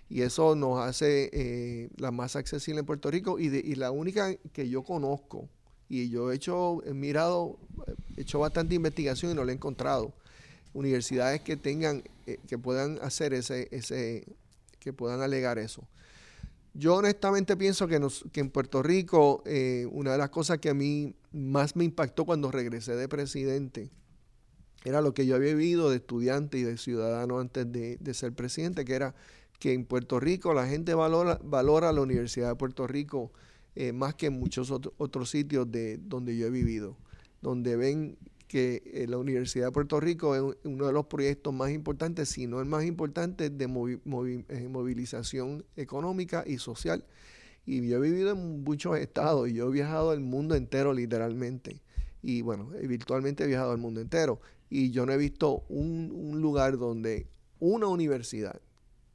[0.09, 4.69] Y eso nos hace eh, la más accesible en Puerto Rico y, la única que
[4.69, 5.49] yo conozco,
[5.89, 7.59] y yo he hecho, he mirado,
[8.17, 10.15] he hecho bastante investigación y no la he encontrado,
[10.73, 14.25] universidades que tengan, eh, que puedan hacer ese, ese,
[14.79, 15.87] que puedan alegar eso.
[16.75, 18.01] Yo honestamente pienso que,
[18.35, 22.51] en Puerto Rico eh, una de las cosas que a mí más me impactó cuando
[22.51, 23.91] regresé de presidente
[24.85, 28.85] era lo que yo había vivido de estudiante y de ciudadano antes de, ser presidente,
[28.85, 29.15] que era
[29.59, 33.33] que en Puerto Rico la gente valora, la Universidad de Puerto Rico
[33.77, 36.97] eh, más que en muchos otros sitios de donde yo he vivido,
[37.41, 38.19] donde ven
[38.53, 42.47] que eh, la Universidad de Puerto Rico es uno de los proyectos más importantes, si
[42.47, 47.03] no el más importante, de eh, movilización económica y social.
[47.65, 51.81] Y yo he vivido en muchos estados y yo he viajado al mundo entero literalmente.
[52.23, 54.39] Y bueno, virtualmente he viajado al mundo entero.
[54.69, 58.61] Y yo no he visto un, lugar donde una universidad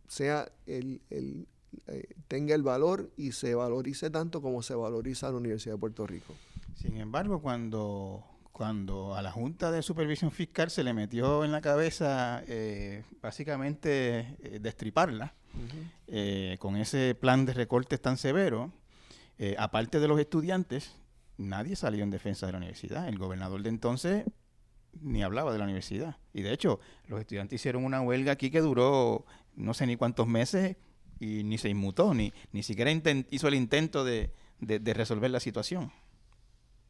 [0.08, 1.46] sea el, el
[1.86, 6.08] eh, tenga el valor y se valorice tanto como se valoriza la Universidad de Puerto
[6.08, 6.34] Rico.
[6.74, 8.24] Sin embargo, cuando
[8.58, 14.36] cuando a la Junta de Supervisión Fiscal se le metió en la cabeza eh, básicamente
[14.42, 15.36] eh, destriparla
[16.08, 18.72] eh, con ese plan de recortes tan severo,
[19.60, 20.96] aparte de los estudiantes,
[21.38, 23.08] nadie salió en defensa de la universidad.
[23.08, 24.26] El gobernador de entonces
[25.02, 26.18] ni hablaba de la universidad.
[26.34, 30.26] Y de hecho, los estudiantes hicieron una huelga aquí que duró no sé ni cuántos
[30.26, 30.78] meses
[31.20, 32.90] y ni se inmutó, ni, ni siquiera
[33.30, 34.32] hizo el intento de
[34.96, 35.92] resolver la situación.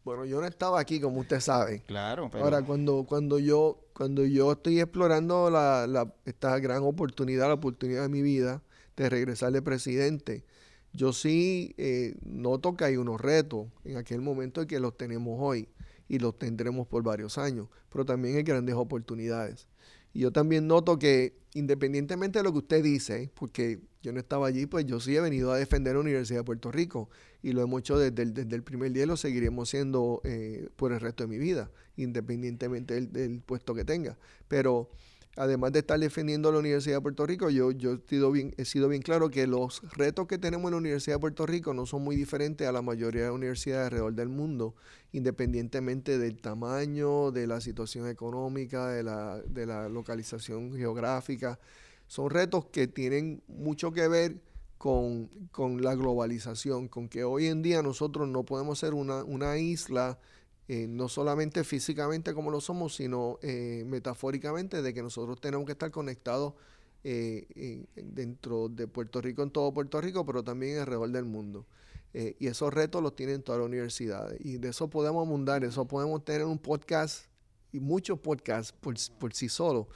[0.08, 1.82] Bueno, yo no estaba aquí, como usted sabe.
[1.82, 2.46] Claro, pero...
[2.46, 8.08] Ahora, cuando, cuando, yo, cuando yo estoy explorando la, esta gran oportunidad, la oportunidad de
[8.08, 8.64] mi vida
[8.96, 10.46] de regresar de presidente,
[10.94, 15.40] yo sí eh, noto que hay unos retos en aquel momento y que los tenemos
[15.42, 15.68] hoy
[16.08, 19.68] y los tendremos por varios años, pero también hay grandes oportunidades.
[20.14, 24.48] Y yo también noto que independientemente de lo que usted dice, porque yo no estaba
[24.48, 27.10] allí, pues yo sí he venido a defender la Universidad de Puerto Rico
[27.48, 31.00] y lo hemos hecho desde el, primer día y lo seguiremos siendo eh, por el
[31.00, 34.18] resto de mi vida, independientemente del, puesto que tenga.
[34.50, 34.90] Pero
[35.38, 38.66] además de estar defendiendo la Universidad de Puerto Rico, yo, yo he, sido bien, he
[38.66, 41.86] sido bien claro que los retos que tenemos en la Universidad de Puerto Rico no
[41.86, 44.76] son muy diferentes a la mayoría de universidades alrededor del mundo,
[45.14, 51.60] independientemente del tamaño, de la situación económica, de la, de la localización geográfica.
[52.08, 54.42] Son retos que tienen mucho que ver
[54.78, 55.30] con,
[55.82, 60.20] la globalización, con que hoy en día nosotros no podemos ser una, una isla,
[60.68, 65.72] eh, no solamente físicamente como lo somos, sino eh, metafóricamente, de que nosotros tenemos que
[65.72, 66.54] estar conectados
[67.04, 71.66] eh, dentro de Puerto Rico, en todo Puerto Rico, pero también alrededor del mundo.
[72.14, 74.40] y esos retos los tienen todas las universidades.
[74.44, 77.28] Y de eso podemos abundar, eso podemos tener un podcast
[77.72, 79.88] y muchos podcasts por, por sí solos.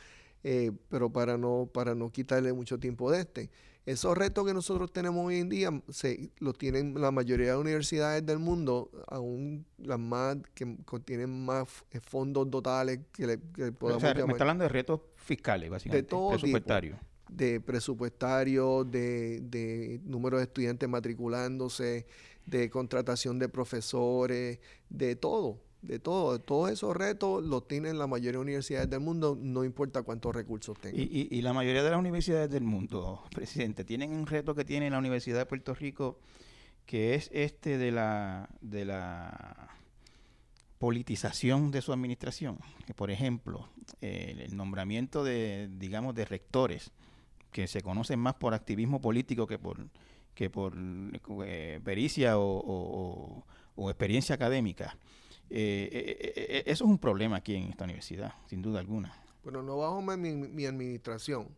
[0.90, 3.50] pero para no, para no quitarle mucho tiempo de este.
[3.86, 8.24] Esos retos que nosotros tenemos hoy en día se, los tienen la mayoría de universidades
[8.24, 13.38] del mundo, aún las más que tienen más eh, fondos totales que, le,
[13.72, 16.04] podamos o Me está hablando de retos fiscales, básicamente.
[16.04, 17.00] De todo presupuestarios.
[17.28, 22.06] de presupuestario, de, de número de estudiantes matriculándose,
[22.46, 28.34] de contratación de profesores, de todo de todo, todos esos retos los tienen la mayoría
[28.34, 31.00] de universidades del mundo, no importa cuántos recursos tengan.
[31.02, 34.90] Y, y, la mayoría de las universidades del mundo, presidente, tienen un reto que tiene
[34.90, 36.20] la Universidad de Puerto Rico,
[36.86, 39.70] que es este de la, de la
[40.78, 42.60] politización de su administración.
[42.86, 43.70] Que, por ejemplo,
[44.02, 46.92] el nombramiento de, digamos, de rectores,
[47.52, 49.78] que se conocen más por activismo político que por
[50.34, 50.74] que por
[51.46, 53.44] eh, pericia o,
[53.90, 54.96] experiencia académica.
[55.52, 59.14] Eso es un problema aquí en esta universidad, sin duda alguna.
[59.44, 61.50] Bueno, no bajo mi, mi administración.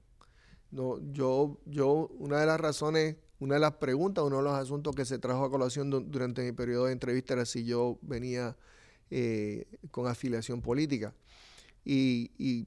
[0.71, 4.95] No, yo, yo, una de las razones, una de las preguntas, uno de los asuntos
[4.95, 8.58] que se trajo a colación durante mi periodo de entrevista era si yo venía
[9.12, 11.13] eh, con afiliación política.
[11.86, 12.65] Y, y,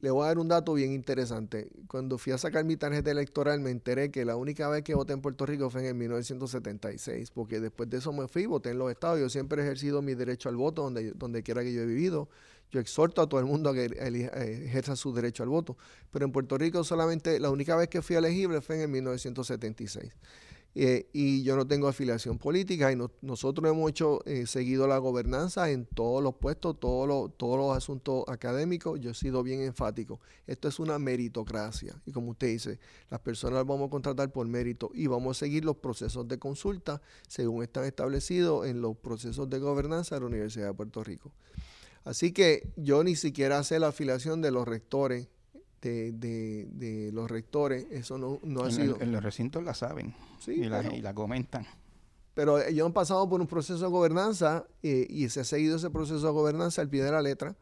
[0.00, 1.68] le voy a dar un dato bien interesante.
[1.88, 5.12] Cuando fui a sacar mi tarjeta electoral me enteré que la única vez que voté
[5.12, 8.90] en Puerto Rico fue en 1976, porque después de eso me fui, voté en los
[8.90, 9.18] estados.
[9.18, 12.28] Yo siempre he ejercido mi derecho al voto donde, donde quiera que yo he vivido.
[12.70, 15.76] Yo exhorto a todo el mundo a que eh, ejerza su derecho al voto.
[16.12, 20.12] Pero en Puerto Rico solamente la única vez que fui elegible fue en 1976.
[20.80, 25.72] Eh, y yo no tengo afiliación política y nosotros hemos hecho, eh, seguido la gobernanza
[25.72, 29.00] en todos los puestos, todos todos los asuntos académicos.
[29.00, 30.20] Yo he sido bien enfático.
[30.46, 32.78] Esto es una meritocracia y como usted dice,
[33.10, 36.38] las personas las vamos a contratar por mérito y vamos a seguir los procesos de
[36.38, 41.32] consulta según están establecidos en los procesos de gobernanza de la Universidad de Puerto Rico.
[42.04, 45.26] Así que yo ni siquiera sé la afiliación de los rectores,
[45.80, 49.00] de, los rectores, eso no, ha sido...
[49.00, 50.14] en los recintos la saben
[50.46, 51.66] y, la, comentan.
[52.34, 55.90] Pero ellos han pasado por un proceso de gobernanza eh, y se ha seguido ese
[55.90, 57.56] proceso de gobernanza al pie de la letra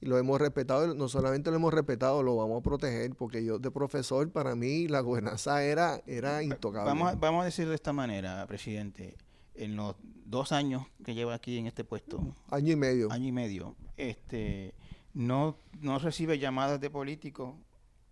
[0.00, 3.58] y lo hemos respetado, no solamente lo hemos respetado, lo vamos a proteger, porque yo
[3.58, 6.88] de profesor, para mí la gobernanza era, era intocable.
[6.88, 9.16] Vamos, vamos a decir de esta manera, presidente,
[9.54, 12.36] en los dos años que lleva aquí en este puesto.
[12.50, 13.10] Año y medio.
[13.10, 13.74] Año y medio.
[13.96, 14.74] Este,
[15.18, 17.56] no, no recibe llamadas de políticos,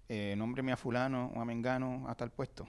[0.09, 2.67] eh, nómbreme a fulano o a mengano hasta el puesto.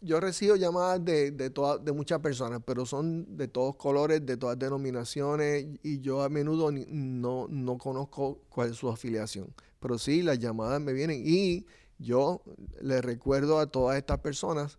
[0.00, 4.58] Yo recibo llamadas de, de, de muchas personas, pero son de todos colores, de todas
[4.58, 9.52] denominaciones, y yo a menudo no, no conozco cuál es su afiliación.
[9.78, 11.66] Pero sí, las llamadas me vienen y
[11.98, 12.40] yo
[12.80, 14.78] les recuerdo a todas estas personas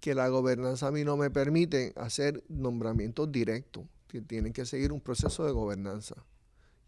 [0.00, 4.90] que la gobernanza a mí no me permite hacer nombramientos directos, que tienen que seguir
[4.90, 6.14] un proceso de gobernanza.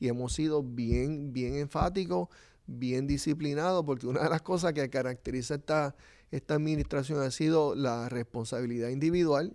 [0.00, 2.28] Y hemos sido bien, bien enfáticos,
[2.66, 5.94] bien disciplinados, porque una de las cosas que caracteriza esta,
[6.32, 9.54] esta administración ha sido la responsabilidad individual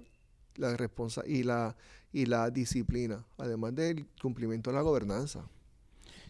[0.58, 1.76] la responsa y, la,
[2.12, 5.48] y la disciplina, además del cumplimiento de la gobernanza.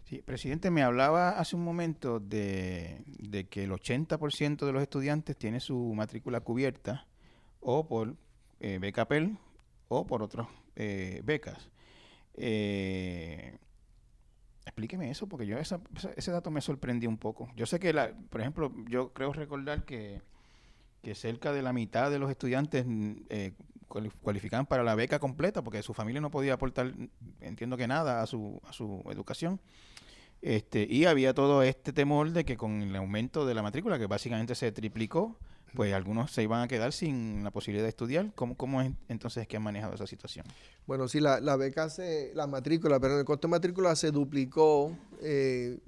[0.06, 5.36] Sí, presidente, me hablaba hace un momento de, de que el 80% de los estudiantes
[5.36, 7.08] tiene su matrícula cubierta
[7.60, 8.16] o por
[8.60, 9.38] eh, beca Pell
[9.88, 11.70] o por otras eh, becas.
[12.36, 13.58] Eh,
[14.76, 17.48] explíqueme eso, porque yo ese dato me sorprendió un poco.
[17.56, 20.22] Yo sé que, la, por ejemplo, yo creo recordar que,
[21.02, 22.86] que cerca de la mitad de los estudiantes
[23.30, 23.54] eh,
[24.22, 26.94] cualificaban para la beca completa, porque su familia no podía aportar,
[27.40, 29.62] entiendo que nada, a su, a su educación.
[30.42, 34.08] Este, y había todo este temor de que con el aumento de la matrícula, que
[34.08, 35.40] básicamente se triplicó,
[35.76, 38.32] pues algunos se iban a quedar sin la posibilidad de estudiar.
[38.36, 40.46] ¿Cómo, cómo es entonces que han manejado esa situación?
[40.88, 44.98] Bueno, sí, la, la beca, se, la matrícula, pero el costo de matrícula se duplicó
[45.22, 45.80] eh,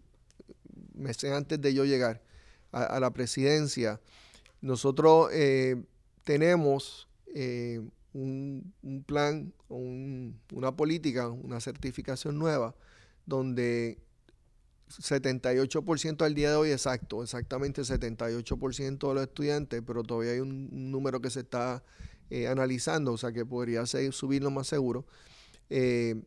[0.94, 2.22] meses antes de yo llegar
[2.72, 4.00] a, la presidencia.
[4.62, 5.82] Nosotros eh,
[6.24, 7.82] tenemos eh,
[8.14, 12.76] un, un, plan, un, una política, una certificación nueva,
[13.26, 13.98] donde
[14.90, 20.92] 78% al día de hoy exacto, exactamente 78% de los estudiantes, pero todavía hay un
[20.92, 21.84] número que se está
[22.30, 25.06] eh, analizando, o sea que podría ser, subirlo más seguro,
[25.70, 26.22] eh,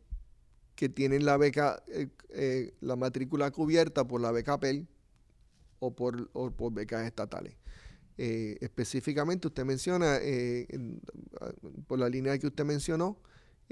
[0.75, 4.87] que tienen la beca, eh, la matrícula cubierta por la beca PEL
[5.79, 7.55] o por, o por becas estatales.
[8.17, 10.19] específicamente usted menciona,
[11.87, 13.17] por la línea que usted mencionó,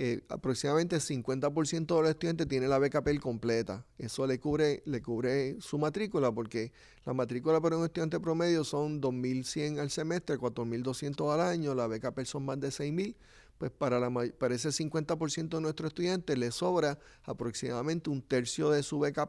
[0.01, 3.85] eh, aproximadamente el 50% de los estudiantes tiene la beca completa.
[3.97, 6.71] Eso le cubre, le cubre su matrícula, porque
[7.05, 12.13] la matrícula para un estudiante promedio son 2.100 al semestre, 4.200 al año, la beca
[12.23, 13.13] son más de 6.000.
[13.57, 14.09] Pues para, la,
[14.39, 19.27] para ese 50% de nuestros estudiantes le sobra aproximadamente un tercio de su beca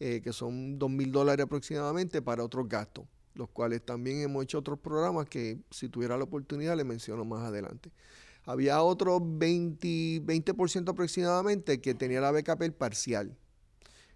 [0.00, 4.78] eh, que son 2.000 dólares aproximadamente, para otros gastos, los cuales también hemos hecho otros
[4.78, 7.92] programas que si tuviera la oportunidad le menciono más adelante.
[8.44, 13.36] Había otro 20, 20% aproximadamente que tenía la PEL parcial.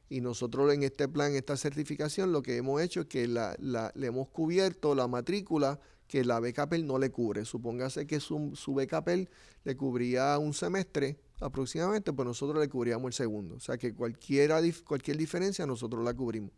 [0.09, 4.29] Y nosotros en este plan, esta certificación, lo que hemos hecho es que le hemos
[4.29, 7.45] cubierto la matrícula que la beca PEL no le cubre.
[7.45, 13.57] Supóngase que su, su le cubría un semestre aproximadamente, pues nosotros le cubríamos el segundo.
[13.57, 16.53] O sea que cualquiera, cualquier diferencia nosotros la cubrimos.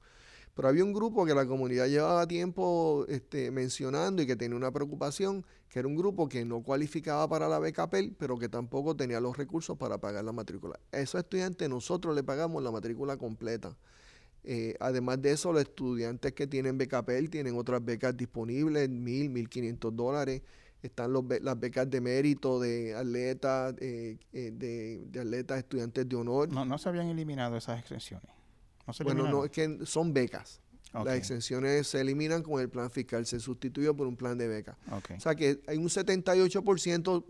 [0.55, 4.73] Pero había un grupo que la comunidad llevaba tiempo este, mencionando y que tenía una
[4.73, 5.47] preocupación,
[5.79, 9.21] que era un grupo que no cualificaba para la beca PEL, pero que tampoco tenía
[9.21, 10.77] los recursos para pagar la matrícula.
[10.91, 13.77] A esos estudiantes nosotros le pagamos la matrícula completa.
[14.43, 19.31] Eh, además de eso, los estudiantes que tienen beca PEL tienen otras becas disponibles, mil,
[19.31, 20.43] mil quinientos dólares.
[20.83, 26.49] están los, las becas de mérito de atletas, eh, eh, de, atletas estudiantes de honor.
[26.49, 28.33] No, no se habían eliminado esas exenciones.
[29.05, 30.61] bueno, no, es que son becas.
[30.93, 34.77] Las exenciones se eliminan con el plan fiscal, se sustituye por un plan de becas.
[34.91, 37.25] O sea que hay un 78%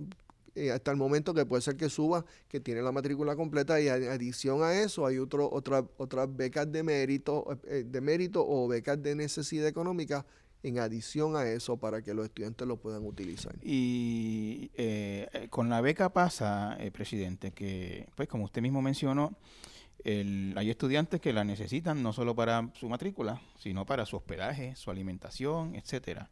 [0.55, 3.89] eh, hasta el momento que puede ser que suba, que tiene la matrícula completa y
[3.89, 9.03] en adición a eso hay otro, otra, otras becas de mérito, de mérito o becas
[9.03, 10.25] de necesidad económica
[10.63, 13.55] en adición a eso para que los estudiantes lo puedan utilizar.
[13.63, 19.37] Y eh, eh, con la beca pasa, eh, presidente, que pues como usted mismo mencionó,
[20.05, 24.91] hay estudiantes que la necesitan no solo para su matrícula, sino para su hospedaje, su
[24.91, 26.31] alimentación, etcétera.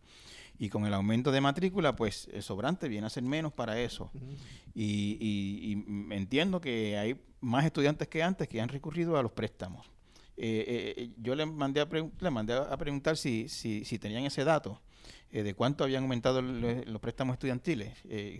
[0.58, 4.10] Y con el aumento de matrícula, pues el sobrante viene a ser menos para eso.
[4.74, 9.90] y, y entiendo que hay más estudiantes que antes que han recurrido a los préstamos.
[10.36, 14.24] Eh, eh, eh, yo le mandé a, le mandé a preguntar si, si, si tenían
[14.24, 14.80] ese dato.
[15.30, 17.92] de cuánto habían aumentado los préstamos estudiantiles.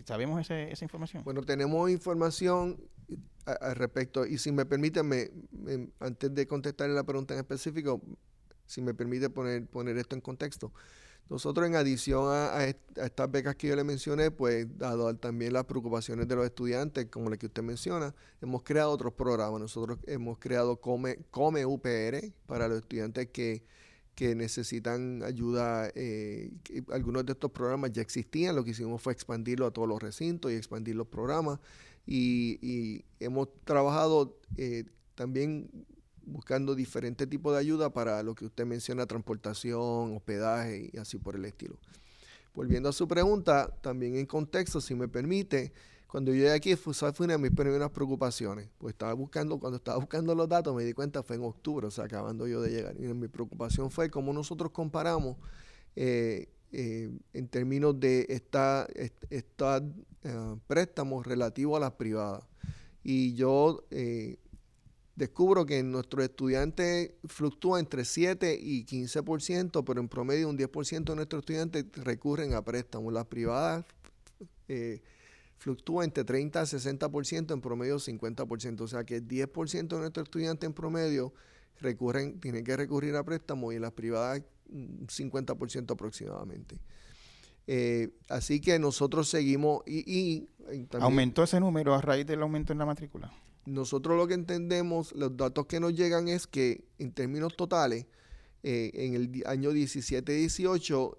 [0.05, 1.25] ¿Sabemos esa información?
[1.25, 2.79] Bueno, tenemos información
[3.47, 5.01] al respecto y si me permite,
[6.01, 8.03] antes de contestar la pregunta en específico,
[8.67, 10.73] si me permite poner, poner esto en contexto.
[11.29, 16.29] Nosotros en adición a, estas becas que yo le mencioné, pues dado también las preocupaciones
[16.29, 19.61] de los estudiantes, como la que usted menciona, hemos creado otros programas.
[19.61, 23.65] Nosotros hemos creado Come, Come UPR para los estudiantes que,
[24.37, 25.91] necesitan ayuda.
[25.95, 26.51] Eh,
[26.93, 30.53] algunos de estos programas ya existían, lo que hicimos fue expandirlo a todos los recintos
[30.53, 31.59] y expandir los programas.
[32.07, 35.69] Y, hemos trabajado eh, también
[36.27, 41.37] buscando diferentes tipos de ayuda para lo que usted menciona, transportación, hospedaje y así por
[41.37, 41.79] el estilo.
[42.55, 45.73] Volviendo a su pregunta, también en contexto, si me permite,
[46.07, 49.99] cuando yo llegué aquí fue, una de mis primeras preocupaciones, pues estaba buscando, cuando estaba
[49.99, 52.97] buscando los datos me di cuenta fue en octubre, o sea, acabando yo de llegar.
[52.99, 55.37] Y mi preocupación fue cómo nosotros comparamos
[55.97, 58.87] eh, eh, en términos de estos
[59.31, 59.83] esta,
[60.25, 62.45] eh, préstamos relativos a las privadas.
[63.03, 63.85] Y yo
[65.17, 71.17] descubro que nuestros estudiantes fluctúa entre 7 y 15%, pero en promedio un 10% de
[71.17, 73.13] nuestros estudiantes recurren a préstamos.
[73.13, 73.85] Las privadas
[74.69, 75.03] eh,
[75.59, 78.81] fluctúa entre 30 a 60%, en promedio 50%.
[78.83, 81.33] O sea que 10% de nuestros estudiantes en promedio
[81.81, 86.79] recurren, tienen que recurrir a préstamos y en las privadas un 50% aproximadamente.
[87.67, 90.47] Eh, así que nosotros seguimos y,
[91.01, 93.33] ¿Aumentó ese número a raíz del aumento en la matrícula?
[93.67, 98.07] nosotros lo que entendemos, los datos que nos llegan es que en términos totales,
[98.63, 101.19] eh, en el año 17-18,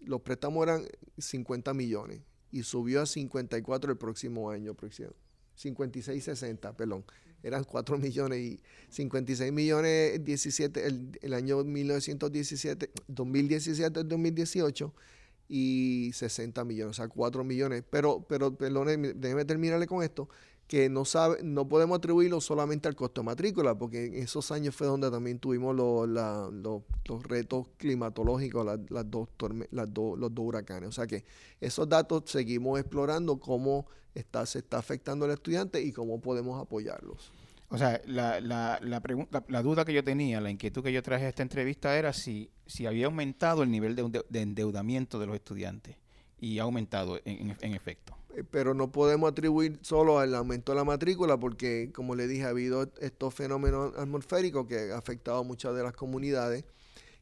[0.00, 0.86] los préstamos eran
[1.18, 7.04] 50 millones y subió a 54 el próximo año, 56-60, perdón.
[7.42, 14.92] Eran 4 millones y 56 millones 17, el, el año 1917, 2017-2018
[15.48, 17.82] y 60 millones, o sea, 4 millones.
[17.90, 20.28] Pero, pero, perdón, déjeme terminarle con esto
[20.70, 24.76] que no sabe, no podemos atribuirlo solamente al costo de matrícula, porque en esos años
[24.76, 29.28] fue donde también tuvimos los, los retos climatológicos, las dos
[29.72, 30.88] las los dos huracanes.
[30.88, 31.24] O sea que
[31.60, 37.32] esos datos seguimos explorando cómo está, se está afectando al estudiante y cómo podemos apoyarlos.
[37.68, 41.02] O sea, la, la, la, pregunta, la duda que yo tenía, la inquietud que yo
[41.02, 45.26] traje a esta entrevista era si, si había aumentado el nivel de, de endeudamiento de
[45.26, 45.96] los estudiantes
[46.40, 48.16] y ha aumentado en, en efecto.
[48.34, 52.44] Eh, pero no podemos atribuir solo al aumento de la matrícula porque, como le dije,
[52.44, 56.64] ha habido estos fenómenos atmosféricos que han afectado a muchas de las comunidades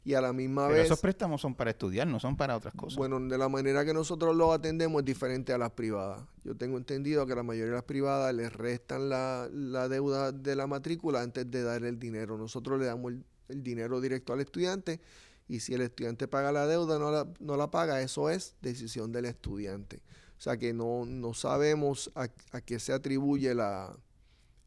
[0.09, 0.87] y a la misma pero vez...
[0.87, 2.97] esos préstamos son para estudiar, no son para otras cosas.
[2.97, 6.23] Bueno, de la manera que nosotros los atendemos es diferente a las privadas.
[6.45, 9.49] Yo tengo entendido que la mayoría de las privadas les restan la,
[9.91, 12.39] deuda de la matrícula antes de dar el dinero.
[12.39, 13.13] Nosotros le damos
[13.49, 14.99] el, dinero directo al estudiante
[15.47, 19.13] y si el estudiante paga la deuda no la, no la paga, eso es decisión
[19.13, 20.01] del estudiante.
[20.39, 22.29] O sea que no, no sabemos a,
[22.63, 23.95] qué se atribuye la,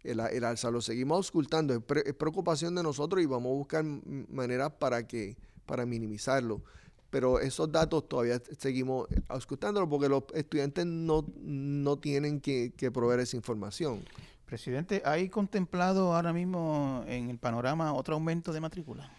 [0.04, 0.72] el, alza.
[0.72, 1.74] Lo seguimos ocultando.
[1.74, 6.62] Es, preocupación de nosotros y vamos a buscar maneras para, que, para minimizarlo.
[7.10, 13.22] Pero esos datos todavía seguimos auscultándolo porque los estudiantes no, no tienen que, que proveer
[13.22, 14.04] esa información.
[14.46, 19.10] Presidente, ¿hay contemplado ahora mismo en el panorama otro aumento de matrícula?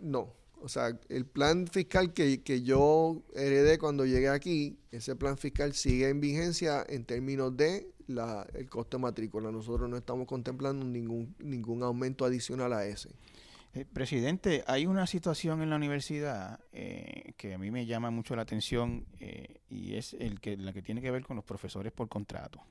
[0.00, 0.34] No.
[0.60, 6.08] O sea, el plan fiscal que, yo heredé cuando llegué aquí, ese plan fiscal sigue
[6.08, 9.50] en vigencia en términos de la, el costo de matrícula.
[9.50, 13.10] Nosotros no estamos contemplando ningún, ningún aumento adicional a ese.
[13.76, 18.34] Eh, presidente, hay una situación en la universidad eh, que a mí me llama mucho
[18.34, 21.92] la atención eh, y es el que, la que tiene que ver con los profesores
[21.92, 22.62] por contrato.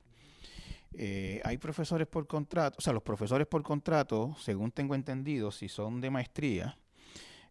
[0.98, 6.02] hay profesores por contrato, o sea, los profesores por contrato, según tengo entendido, si son
[6.02, 6.76] de maestría,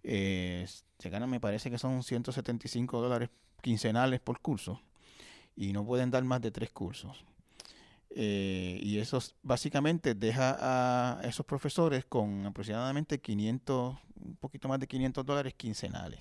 [0.02, 3.30] se ganan, me parece que son 175 dólares
[3.62, 4.82] quincenales por curso
[5.54, 7.24] y no pueden dar más de tres cursos.
[8.16, 14.86] Eh, y eso básicamente deja a esos profesores con aproximadamente 500, un poquito más de
[14.86, 16.20] 500 dólares quincenales.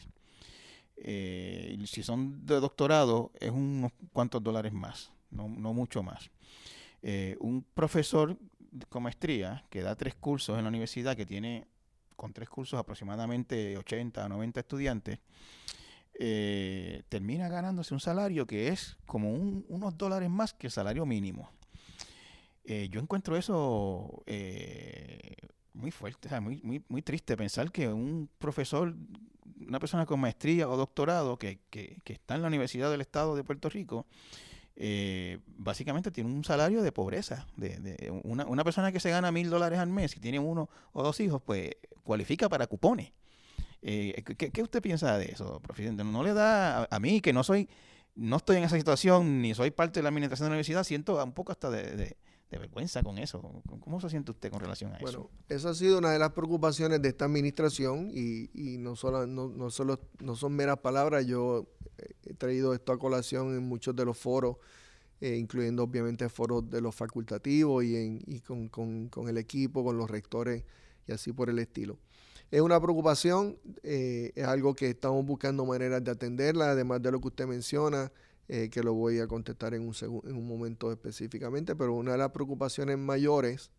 [0.97, 6.31] Eh, si son de doctorado, es unos cuantos dólares más, no, mucho más.
[7.03, 8.39] Eh, un profesor
[8.89, 11.67] con maestría que da tres cursos en la universidad, que tiene
[12.15, 15.19] con tres cursos aproximadamente 80 o 90 estudiantes,
[17.09, 21.51] termina ganándose un salario que es como unos dólares más que el salario mínimo.
[22.66, 25.36] Eh, yo encuentro eso eh,
[25.74, 28.95] muy fuerte, muy, muy, muy triste pensar que un profesor,
[29.68, 33.43] una persona con maestría o doctorado que, que, está en la Universidad del Estado de
[33.43, 34.05] Puerto Rico,
[34.76, 37.47] eh, básicamente tiene un salario de pobreza.
[37.57, 41.03] De, una, una, persona que se gana mil dólares al mes y tiene uno o
[41.03, 41.72] dos hijos, pues
[42.03, 43.11] cualifica para cupones.
[43.82, 46.05] ¿qué, ¿qué, usted piensa de eso, presidente?
[46.05, 47.68] ¿No le da a, mí, que no soy,
[48.16, 51.22] no estoy en esa situación, ni soy parte de la administración de la universidad, siento
[51.22, 52.16] un poco hasta de
[52.60, 53.41] vergüenza con eso.
[53.80, 55.04] ¿Cómo se siente usted con relación a eso?
[55.04, 59.28] Bueno, esa ha sido una de las preocupaciones de esta administración y, y no, solo,
[59.28, 61.68] no, no, solo, no son meras palabras, yo
[62.26, 64.58] he traído esto a colación en muchos de los foros,
[65.22, 69.84] eh, incluyendo obviamente foros de los facultativos y, en, y con, con, con, el equipo,
[69.84, 70.64] con los rectores
[71.08, 71.97] y así por el estilo.
[72.51, 77.20] Es una preocupación, eh, es algo que estamos buscando maneras de atenderla, además de lo
[77.20, 78.12] que usted menciona,
[78.49, 82.17] eh, que lo voy a contestar en un, en un momento específicamente, pero una de
[82.17, 83.71] las preocupaciones mayores,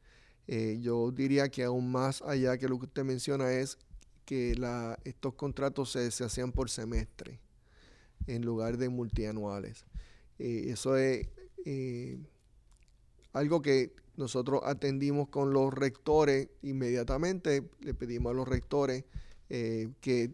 [0.47, 3.77] eh, yo diría que aún más allá que lo que usted menciona es
[4.25, 4.57] que
[5.05, 7.41] estos contratos se, se hacían por semestre
[8.27, 9.85] en lugar de multianuales.
[10.39, 11.29] Eh, eso es
[13.35, 19.05] algo que nosotros atendimos con los rectores inmediatamente, le pedimos a los rectores
[19.49, 20.31] que,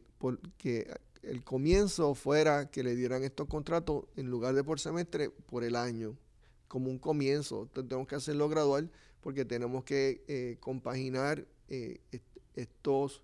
[0.56, 0.86] que
[1.22, 5.76] el comienzo fuera que le dieran estos contratos en lugar de por semestre, por el
[5.76, 6.16] año,
[6.68, 7.62] como un comienzo.
[7.62, 8.90] Entonces tenemos que hacerlo gradual
[9.20, 12.00] porque tenemos que eh, compaginar eh,
[12.54, 13.22] estos,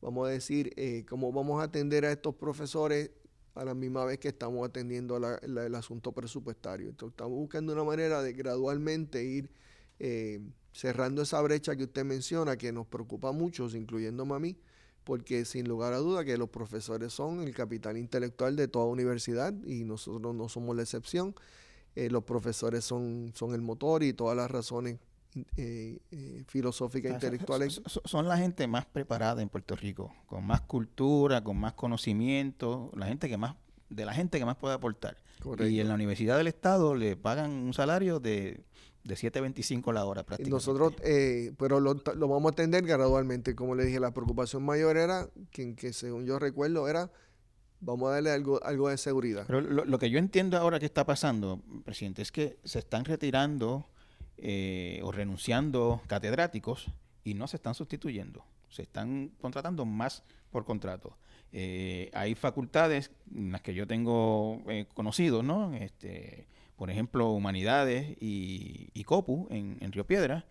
[0.00, 3.10] vamos a decir, eh, cómo vamos a atender a estos profesores
[3.54, 6.88] a la misma vez que estamos atendiendo el asunto presupuestario.
[6.88, 9.50] Entonces estamos buscando una manera de gradualmente ir
[10.72, 14.56] cerrando esa brecha que usted menciona, que nos preocupa mucho, incluyéndome a mí,
[15.04, 19.54] porque sin lugar a duda que los profesores son el capital intelectual de toda universidad
[19.64, 21.34] y nosotros no somos la excepción.
[21.94, 24.98] Eh, los profesores son, son el motor y todas las razones
[25.56, 27.80] eh, eh, filosóficas e intelectuales.
[27.86, 33.06] Son, la gente más preparada en Puerto Rico, con más cultura, con más conocimiento, la
[33.06, 33.56] gente que más,
[33.88, 35.16] de la gente que más puede aportar.
[35.60, 38.62] Y en la Universidad del Estado le pagan un salario de
[39.04, 40.50] de 7.25 la hora prácticamente.
[40.50, 43.54] Nosotros, eh, pero lo, vamos a atender gradualmente.
[43.54, 47.10] Como le dije, la preocupación mayor era, que, que según yo recuerdo, era
[47.82, 49.44] vamos a darle algo, algo de seguridad.
[49.46, 53.86] Pero lo, que yo entiendo ahora que está pasando, presidente, es que se están retirando
[54.38, 56.86] eh, o renunciando catedráticos
[57.24, 58.44] y no se están sustituyendo.
[58.70, 61.18] Se están contratando más por contrato.
[61.52, 64.62] Eh, hay facultades en las que yo tengo
[64.94, 65.74] conocidos, ¿no?
[65.74, 66.46] Este,
[66.82, 70.46] por ejemplo, Humanidades y, COPU en, Río Piedra,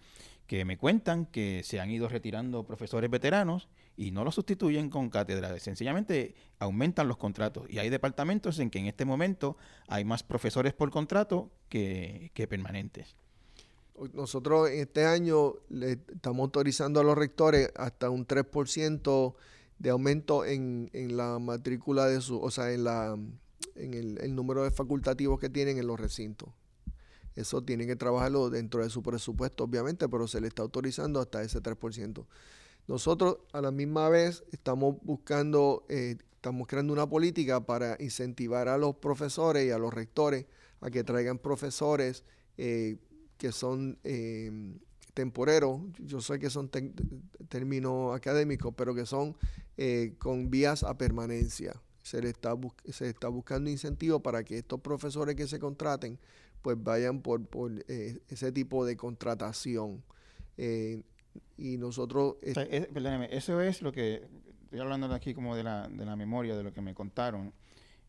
[0.48, 3.68] que me cuentan que se han ido retirando profesores veteranos
[3.98, 7.70] y no los sustituyen con cátedras, sencillamente aumentan los contratos.
[7.70, 9.58] Y hay departamentos en que en este momento
[9.90, 13.18] hay más profesores por contrato que, permanentes.
[14.14, 19.36] Nosotros este año le estamos autorizando a los rectores hasta un 3%
[19.80, 23.18] de aumento en, en la matrícula de su, o sea, en la
[23.82, 26.50] en el, número de facultativos que tienen en los recintos.
[27.36, 31.42] Eso tienen que trabajarlo dentro de su presupuesto, obviamente, pero se le está autorizando hasta
[31.42, 32.26] ese 3%.
[32.88, 38.78] Nosotros a la misma vez estamos buscando, eh, estamos creando una política para incentivar a
[38.78, 40.46] los profesores y a los rectores
[40.82, 42.24] a que traigan profesores
[42.58, 42.98] eh,
[43.38, 44.52] que son eh,
[45.14, 46.70] temporeros, yo sé que son
[47.50, 49.36] términos académicos, pero que son
[50.20, 51.74] con vías a permanencia
[52.04, 52.56] se le está,
[52.90, 56.20] se está buscando incentivo para que estos profesores que se contraten
[56.62, 60.04] pues vayan por, por eh, ese tipo de contratación.
[60.58, 61.02] Eh,
[61.58, 62.36] y nosotros...
[62.44, 64.28] perdóneme, eso es lo que...
[64.64, 67.54] Estoy hablando aquí como de la, de la memoria, de lo que me contaron.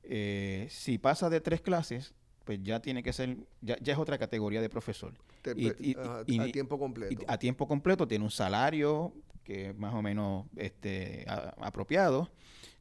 [0.05, 2.15] Eh, si pasa de tres clases,
[2.45, 5.13] pues ya tiene que ser, ya, es otra categoría de profesor.
[5.57, 7.25] y, a, tiempo completo.
[7.27, 9.13] a tiempo completo tiene un salario
[9.43, 12.31] que es más o menos este, apropiado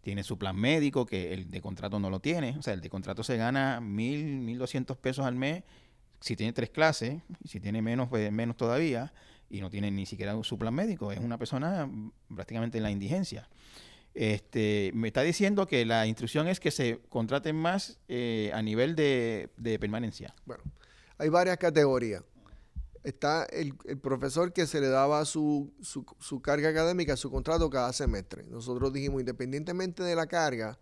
[0.02, 2.58] tiene su plan médico, que el de contrato no lo tiene.
[2.58, 5.64] O sea, el de contrato se gana mil, mil doscientos pesos al mes
[6.22, 9.12] si tiene tres clases, y si tiene menos, pues menos todavía,
[9.50, 11.12] y no tiene ni siquiera su plan médico.
[11.12, 11.90] Es una persona
[12.34, 13.50] prácticamente en la indigencia.
[14.14, 18.96] Este, me está diciendo que la instrucción es que se contraten más eh, a nivel
[18.96, 19.50] de,
[19.80, 20.34] permanencia.
[20.46, 20.64] Bueno,
[21.18, 22.24] hay varias categorías.
[23.04, 28.44] Está el, profesor que se le daba su, su, carga académica, su contrato cada semestre.
[28.50, 30.78] Nosotros dijimos, independientemente de la carga,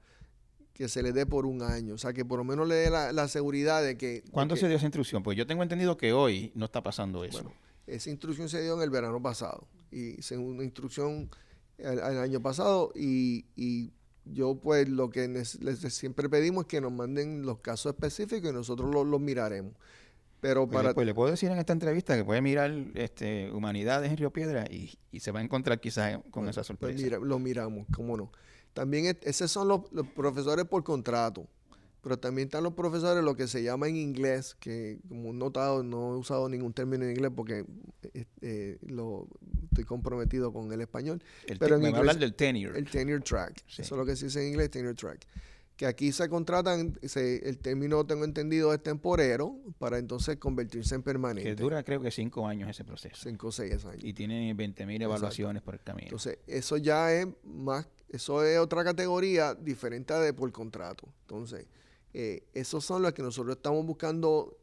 [0.74, 1.93] que se le dé por un año.
[1.93, 4.24] O sea, que por lo menos le dé la, seguridad de que...
[4.32, 5.24] ¿Cuándo se dio esa instrucción?
[5.24, 7.43] Pues yo tengo entendido que hoy no está pasando eso.
[7.43, 7.57] Bueno,
[7.88, 9.67] esa instrucción se dio en el verano pasado.
[9.91, 11.30] Y según una instrucción
[11.78, 13.91] el, año pasado y,
[14.26, 15.57] yo pues lo que les,
[15.93, 19.74] siempre pedimos es que nos manden los casos específicos y nosotros los, miraremos.
[20.42, 20.94] Pero para...
[20.94, 24.66] Pues le puedo decir en esta entrevista que puede mirar este, Humanidades en Río Piedra
[24.70, 27.04] y, se va a encontrar quizás con esa pues sorpresa.
[27.04, 28.32] mira, lo miramos, cómo no.
[28.74, 31.48] También esos son los, los profesores por contrato
[32.02, 36.14] pero también están los profesores lo que se llama en inglés, que como notado no
[36.14, 37.66] he usado ningún término en inglés porque
[38.14, 39.28] eh, eh, lo
[39.66, 41.22] estoy comprometido con el español.
[41.60, 42.78] pero en inglés, hablar del tenure.
[42.78, 43.64] El tenure track.
[43.68, 45.26] Eso es lo que se dice en inglés, tenure track.
[45.80, 51.50] Que aquí se contratan, el término tengo entendido es temporero para entonces convertirse en permanente.
[51.50, 53.16] Que dura creo que cinco años ese proceso.
[53.16, 54.04] Cinco o seis años.
[54.04, 56.08] Y tiene 20 mil evaluaciones por el camino.
[56.08, 61.08] Entonces, eso ya es más, eso es otra categoría diferente de por contrato.
[61.22, 61.66] Entonces,
[62.14, 64.58] eh, esos son los que nosotros estamos buscando,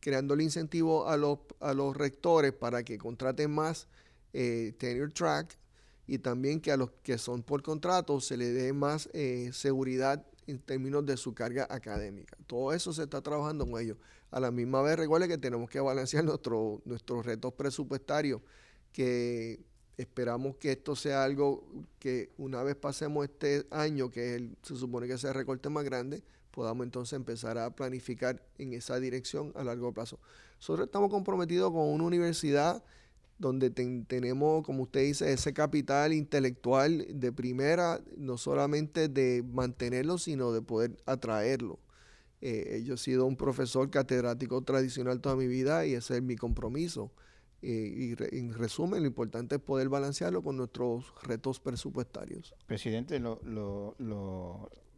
[0.00, 3.88] creando el incentivo a los, a los rectores para que contraten más
[4.32, 5.54] eh, tenure track
[6.06, 10.24] y también que a los que son por contrato se le dé más eh, seguridad
[10.46, 12.36] en términos de su carga académica.
[12.46, 13.98] Todo eso se está trabajando con ellos.
[14.30, 18.40] A la misma vez, recuerde que tenemos que balancear nuestro, nuestros retos presupuestarios,
[18.92, 19.64] que
[19.96, 21.64] esperamos que esto sea algo
[21.98, 26.22] que una vez pasemos este año, que se supone que sea el recorte más grande,
[26.50, 30.18] podamos entonces empezar a planificar en esa dirección a largo plazo.
[30.56, 32.82] Nosotros estamos comprometidos con una universidad
[33.38, 40.52] donde tenemos, como usted dice, ese capital intelectual de primera, no solamente de mantenerlo, sino
[40.52, 41.78] de poder atraerlo.
[42.40, 46.36] Eh, yo he sido un profesor catedrático tradicional toda mi vida y ese es mi
[46.36, 47.12] compromiso.
[47.62, 52.54] Eh, y en resumen, lo importante es poder balancearlo con nuestros retos presupuestarios.
[52.66, 53.40] Presidente, lo,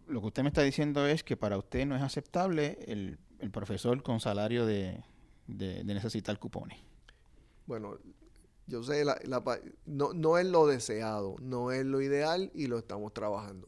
[0.08, 3.18] lo que usted me está diciendo es que para usted no es aceptable el,
[3.52, 5.02] profesor con salario de,
[5.46, 6.78] necesitar cupones.
[7.66, 7.98] Bueno,
[8.68, 9.18] yo sé, la,
[9.86, 13.66] no, no es lo deseado, no es lo ideal y lo estamos trabajando.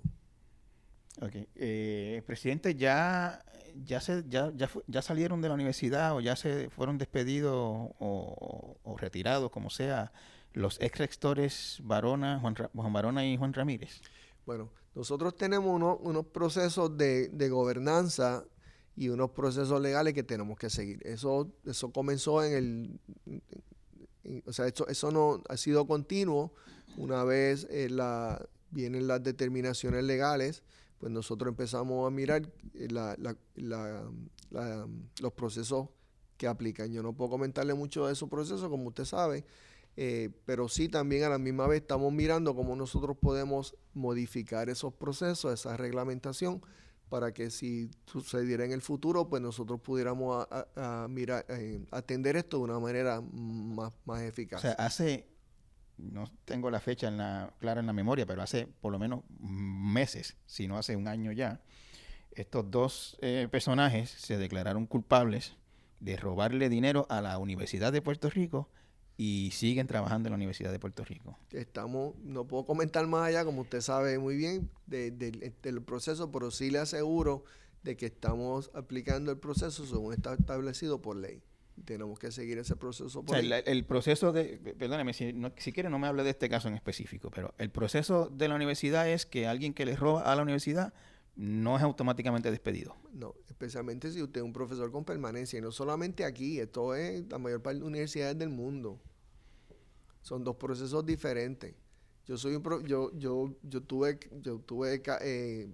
[1.21, 1.35] Ok.
[1.57, 3.45] Eh, presidente, ¿ya,
[3.85, 4.53] ya, se, ya,
[4.87, 10.13] ya, salieron de la universidad o ya se fueron despedidos o, retirados, como sea,
[10.53, 14.01] los ex rectores Barona, Juan, Juan Barona y Juan Ramírez?
[14.47, 18.45] Bueno, nosotros tenemos unos, procesos de, gobernanza
[18.97, 21.01] y unos procesos legales que tenemos que seguir.
[21.07, 23.01] Eso, eso comenzó en el...
[24.45, 26.53] o sea, eso, eso no ha sido continuo.
[26.97, 30.63] Una vez eh, la, vienen las determinaciones legales,
[30.99, 32.89] pues nosotros empezamos a mirar eh,
[35.21, 35.89] los procesos
[36.37, 36.93] que aplican.
[36.93, 39.45] Yo no puedo comentarle mucho de esos procesos, como usted sabe,
[39.97, 44.95] eh, pero sí también a la misma vez estamos mirando cómo nosotros podemos modificar esos
[44.95, 46.63] procesos, esa reglamentación,
[47.11, 50.47] para que si sucediera en el futuro, pues nosotros pudiéramos
[51.09, 54.61] mirar, eh, atender esto de una manera más, más eficaz.
[54.61, 55.27] O sea, hace,
[55.99, 59.25] no tengo la fecha en la, clara en la memoria, pero hace por lo menos
[59.41, 61.61] meses, si no hace un año ya,
[62.31, 65.57] estos dos eh, personajes se declararon culpables
[65.99, 68.71] de robarle dinero a la Universidad de Puerto Rico
[69.23, 71.37] y siguen trabajando en la Universidad de Puerto Rico.
[71.51, 76.71] Estamos, no puedo comentar más allá, como usted sabe muy bien, del proceso, pero sí
[76.71, 77.45] le aseguro
[77.83, 81.43] de que estamos aplicando el proceso según está establecido por ley.
[81.85, 83.63] Tenemos que seguir ese proceso por ley.
[83.67, 87.31] El, proceso de, perdóneme, si, si quiere no me hable de este caso en específico,
[87.31, 90.95] pero el proceso de la universidad es que alguien que le roba a la universidad
[91.37, 92.97] no es automáticamente despedido.
[93.13, 97.29] No, especialmente si usted es un profesor con permanencia, y no solamente aquí, esto es
[97.29, 98.99] la mayor parte de universidades del mundo.
[100.23, 101.75] Son dos procesos diferentes.
[102.27, 105.69] Yo soy un yo, yo, yo tuve, yo tuve, eh,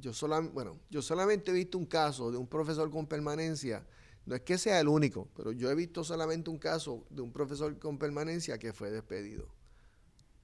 [0.00, 3.86] yo solamente, bueno, yo solamente he visto un caso de un profesor con permanencia.
[4.24, 7.32] No es que sea el único, pero yo he visto solamente un caso de un
[7.32, 9.46] profesor con permanencia que fue despedido.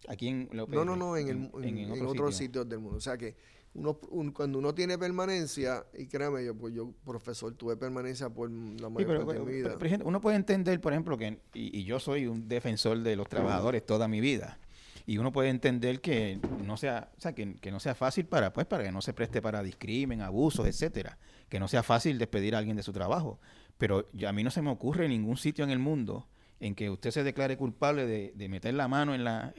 [0.09, 2.99] Aquí en No, no, no, en, en, otros sitios del mundo.
[2.99, 3.35] O sea que
[3.75, 3.99] uno,
[4.35, 9.25] cuando uno tiene permanencia, y créame, yo, pues yo, profesor, tuve permanencia por la mayor
[9.25, 10.05] parte de mi vida.
[10.05, 14.09] uno puede entender, por ejemplo, que, y, yo soy un defensor de los trabajadores toda
[14.09, 14.59] mi vida,
[15.07, 18.67] y uno puede entender que no sea, o sea, que, no sea fácil para, pues,
[18.67, 22.59] para que no se preste para discrimen, abusos, etcétera, que no sea fácil despedir a
[22.59, 23.41] alguien de su trabajo.
[23.79, 26.29] Pero a mí no se me ocurre ningún sitio en el mundo
[26.63, 29.53] en que usted se declare culpable de, meter la mano en la...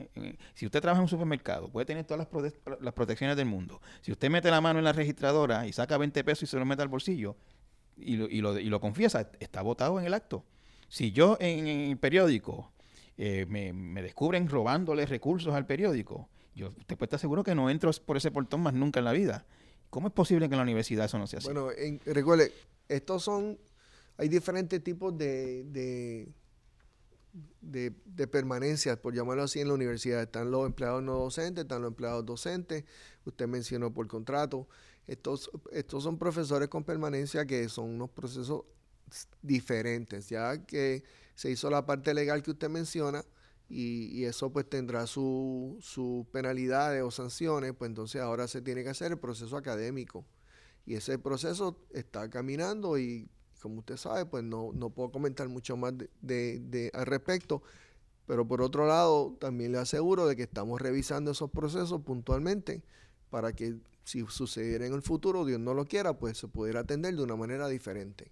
[0.54, 3.82] si usted trabaja en un supermercado, puede tener todas las, las, protecciones del mundo.
[4.00, 6.64] Si usted mete la mano en la registradora y saca 20 pesos y se lo
[6.64, 7.36] mete al bolsillo
[7.98, 10.46] y lo, y lo, y lo confiesa, está votado en el acto.
[10.88, 12.72] Si yo en, el periódico
[13.18, 17.68] eh, me, me, descubren robándole recursos al periódico, yo usted puede estar seguro que no
[17.68, 19.44] entro por ese portón más nunca en la vida.
[19.90, 21.48] ¿Cómo es posible que en la universidad eso no sea así?
[21.48, 21.68] Bueno,
[22.06, 22.50] recuerde,
[22.88, 23.58] estos son,
[24.16, 26.28] hay diferentes tipos de, de,
[27.60, 27.90] de,
[28.28, 30.22] permanencias, por llamarlo así, en la universidad.
[30.22, 32.84] Están los empleados no docentes, están los empleados docentes,
[33.24, 34.68] usted mencionó por contrato.
[35.06, 38.62] Estos, estos son profesores con permanencia que son unos procesos
[39.42, 41.04] diferentes, ya que
[41.34, 43.24] se hizo la parte legal que usted menciona,
[43.68, 49.12] y, eso pues tendrá sus penalidades o sanciones, pues entonces ahora se tiene que hacer
[49.12, 50.24] el proceso académico.
[50.86, 53.28] Y ese proceso está caminando y
[53.64, 57.62] como usted sabe, pues no, no puedo comentar mucho más de, de, al respecto.
[58.26, 62.82] Pero por otro lado, también le aseguro de que estamos revisando esos procesos puntualmente
[63.30, 67.16] para que si sucediera en el futuro, Dios no lo quiera, pues se pudiera atender
[67.16, 68.30] de una manera diferente.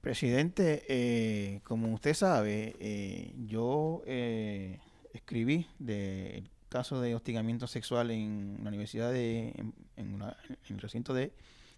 [0.00, 4.80] Presidente, eh, como usted sabe, eh, yo eh,
[5.14, 9.54] escribí del caso de hostigamiento sexual en la Universidad de,
[9.96, 10.22] en,
[10.68, 11.32] el recinto de,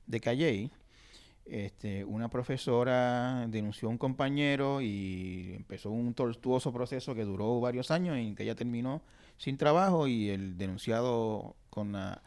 [0.07, 0.71] de Calley.
[1.51, 7.91] Este, una profesora denunció a un compañero y empezó un tortuoso proceso que duró varios
[7.91, 9.01] años y que ella terminó
[9.39, 12.23] sin trabajo y el denunciado con la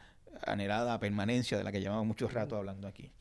[0.46, 3.12] anhelada permanencia de la que llevamos mucho rato hablando aquí.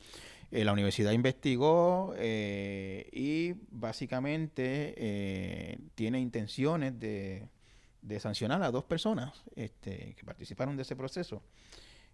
[0.51, 7.47] Eh, la universidad investigó eh, y básicamente eh, tiene intenciones de,
[8.19, 11.41] sancionar a dos personas este, que participaron de ese proceso.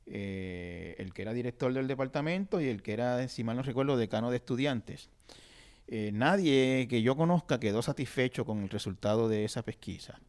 [0.07, 4.31] El que era director del departamento y el que era, si mal no recuerdo, decano
[4.31, 5.09] de estudiantes.
[6.13, 10.19] nadie que yo conozca quedó satisfecho con el resultado de esa pesquisa.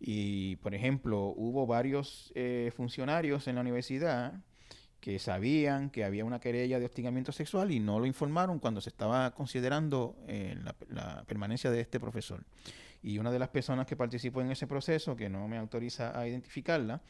[0.00, 2.32] Y, por ejemplo, hubo varios
[2.74, 4.34] funcionarios en la universidad
[5.04, 8.88] que sabían que había una querella de hostigamiento sexual y no lo informaron cuando se
[8.88, 10.56] estaba considerando eh,
[10.88, 12.42] la, permanencia de este profesor.
[13.02, 16.26] Y una de las personas que participó en ese proceso, que no me autoriza a
[16.26, 17.02] identificarla,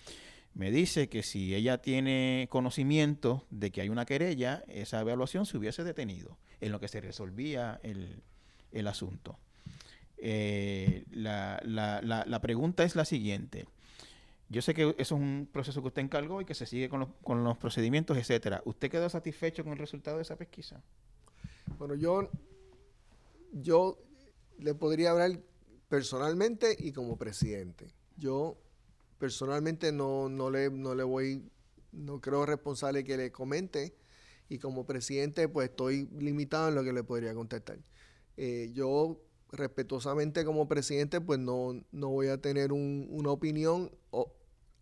[0.55, 5.59] me dice que si ella tiene conocimiento de que hay una querella, esa evaluación se
[5.59, 9.39] hubiese detenido en lo que se resolvía el, asunto.
[10.19, 13.67] Eh, la, la pregunta es la siguiente.
[14.49, 17.01] Yo sé que eso es un proceso que usted encargó y que se sigue con
[17.01, 18.63] los, con los procedimientos, etcétera.
[18.65, 20.83] ¿Usted quedó satisfecho con el resultado de esa pesquisa?
[21.79, 22.31] Bueno, yo,
[23.53, 23.99] yo
[24.59, 25.41] le podría hablar
[25.89, 27.89] personalmente y como presidente.
[28.17, 28.57] Yo
[29.25, 31.51] personalmente no, no, le, no le voy,
[31.93, 33.97] no creo responsable que le comente
[34.51, 37.79] y como presidente pues estoy limitado en lo que le podría contestar.
[38.37, 39.19] Eh, yo
[39.51, 43.91] respetuosamente como presidente pues no, no voy a tener una opinión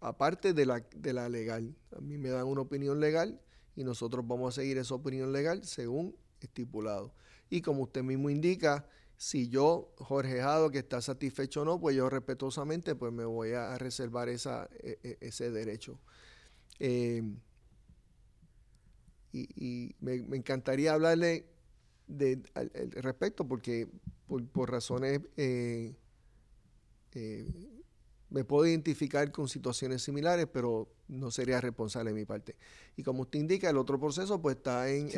[0.00, 1.76] aparte de la, de la legal.
[1.96, 3.40] A mí me dan una opinión legal
[3.76, 7.14] y nosotros vamos a seguir esa opinión legal según estipulado.
[7.48, 8.88] Y como usted mismo indica,
[9.22, 13.52] si yo, Jorge Jado, que está satisfecho o no, pues yo respetuosamente pues me voy
[13.52, 16.00] a reservar esa, e, e, ese derecho.
[16.80, 17.36] Em,
[19.32, 21.46] y, me, encantaría hablarle
[22.08, 23.86] de, al, respecto porque
[24.26, 25.94] por, razones eh,
[27.12, 27.48] eh,
[28.28, 32.56] me puedo identificar con situaciones similares, pero no sería responsable de mi parte.
[32.96, 35.10] Y como usted indica, el otro proceso pues está en...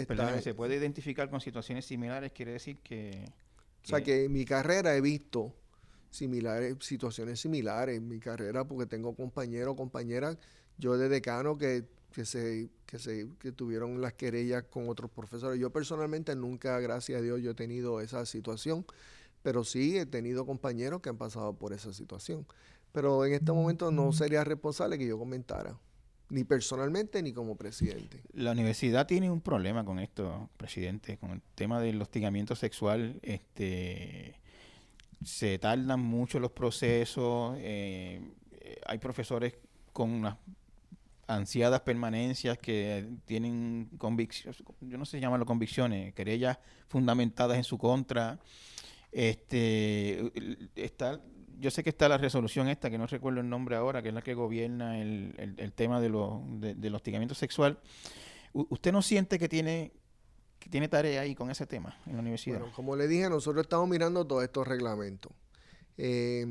[0.42, 3.32] se puede identificar con situaciones similares, quiere decir que...
[3.84, 5.54] O sea, que en mi carrera he visto
[6.08, 10.38] similares, situaciones similares en mi carrera, porque tengo compañeros, compañeras,
[10.78, 15.60] yo de decano que, que, se, que, se, que tuvieron las querellas con otros profesores.
[15.60, 18.86] Yo personalmente nunca, gracias a Dios, yo he tenido esa situación,
[19.42, 22.46] pero sí he tenido compañeros que han pasado por esa situación.
[22.92, 25.78] Pero en este momento no sería responsable que yo comentara,
[26.30, 28.22] ni personalmente ni como presidente.
[28.32, 33.18] La universidad tiene un problema con esto, presidente, con el tema del hostigamiento sexual.
[33.22, 34.40] Este,
[35.22, 38.20] se tardan mucho los procesos, eh,
[38.86, 39.54] hay profesores
[39.92, 40.36] con unas
[41.26, 46.58] ansiadas permanencias que tienen convicciones, yo no sé llamarlo convicciones, querellas
[46.88, 48.38] fundamentadas en su contra.
[49.10, 50.32] Este,
[50.74, 51.20] está
[51.58, 54.14] yo sé que está la resolución esta, que no recuerdo el nombre ahora, que es
[54.14, 57.78] la que gobierna el, tema de lo, del hostigamiento sexual.
[58.52, 59.92] ¿Usted no siente que tiene,
[60.58, 62.58] que tiene tarea ahí con ese tema en la universidad?
[62.60, 65.32] Bueno, como le dije, nosotros estamos mirando todos estos reglamentos.
[65.96, 66.46] Eh,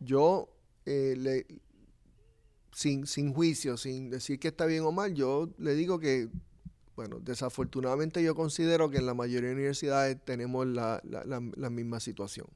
[0.00, 0.48] yo,
[0.84, 1.44] eh,
[2.72, 6.28] sin, sin juicio, sin decir que está bien o mal, yo le digo que
[6.96, 11.00] bueno, desafortunadamente yo considero que en la mayoría de universidades tenemos la,
[11.70, 12.46] misma situación.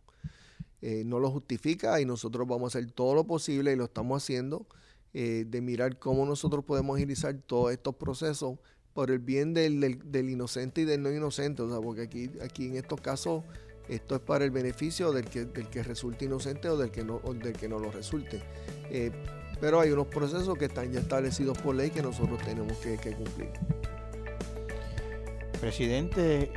[0.83, 4.23] Eh, no lo justifica y nosotros vamos a hacer todo lo posible y lo estamos
[4.23, 4.67] haciendo
[5.13, 8.59] eh, de mirar cómo nosotros podemos agilizar todos estos procesos
[8.95, 9.83] por el bien del,
[10.31, 11.63] inocente y del no inocente.
[11.63, 13.43] O sea, porque aquí, aquí en estos casos
[13.89, 17.19] esto es para el beneficio del que, del que resulte inocente o del que no,
[17.19, 18.41] del que no lo resulte.
[18.89, 19.11] Eh,
[19.61, 23.51] pero hay unos procesos que están ya establecidos por ley que nosotros tenemos que, cumplir.
[25.61, 26.51] Presidente,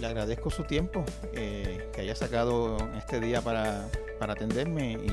[0.00, 3.86] le agradezco su tiempo, eh, que haya sacado este día para,
[4.18, 5.10] para atenderme y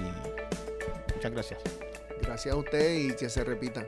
[1.14, 1.60] muchas gracias.
[2.22, 3.86] Gracias a usted y que se repita.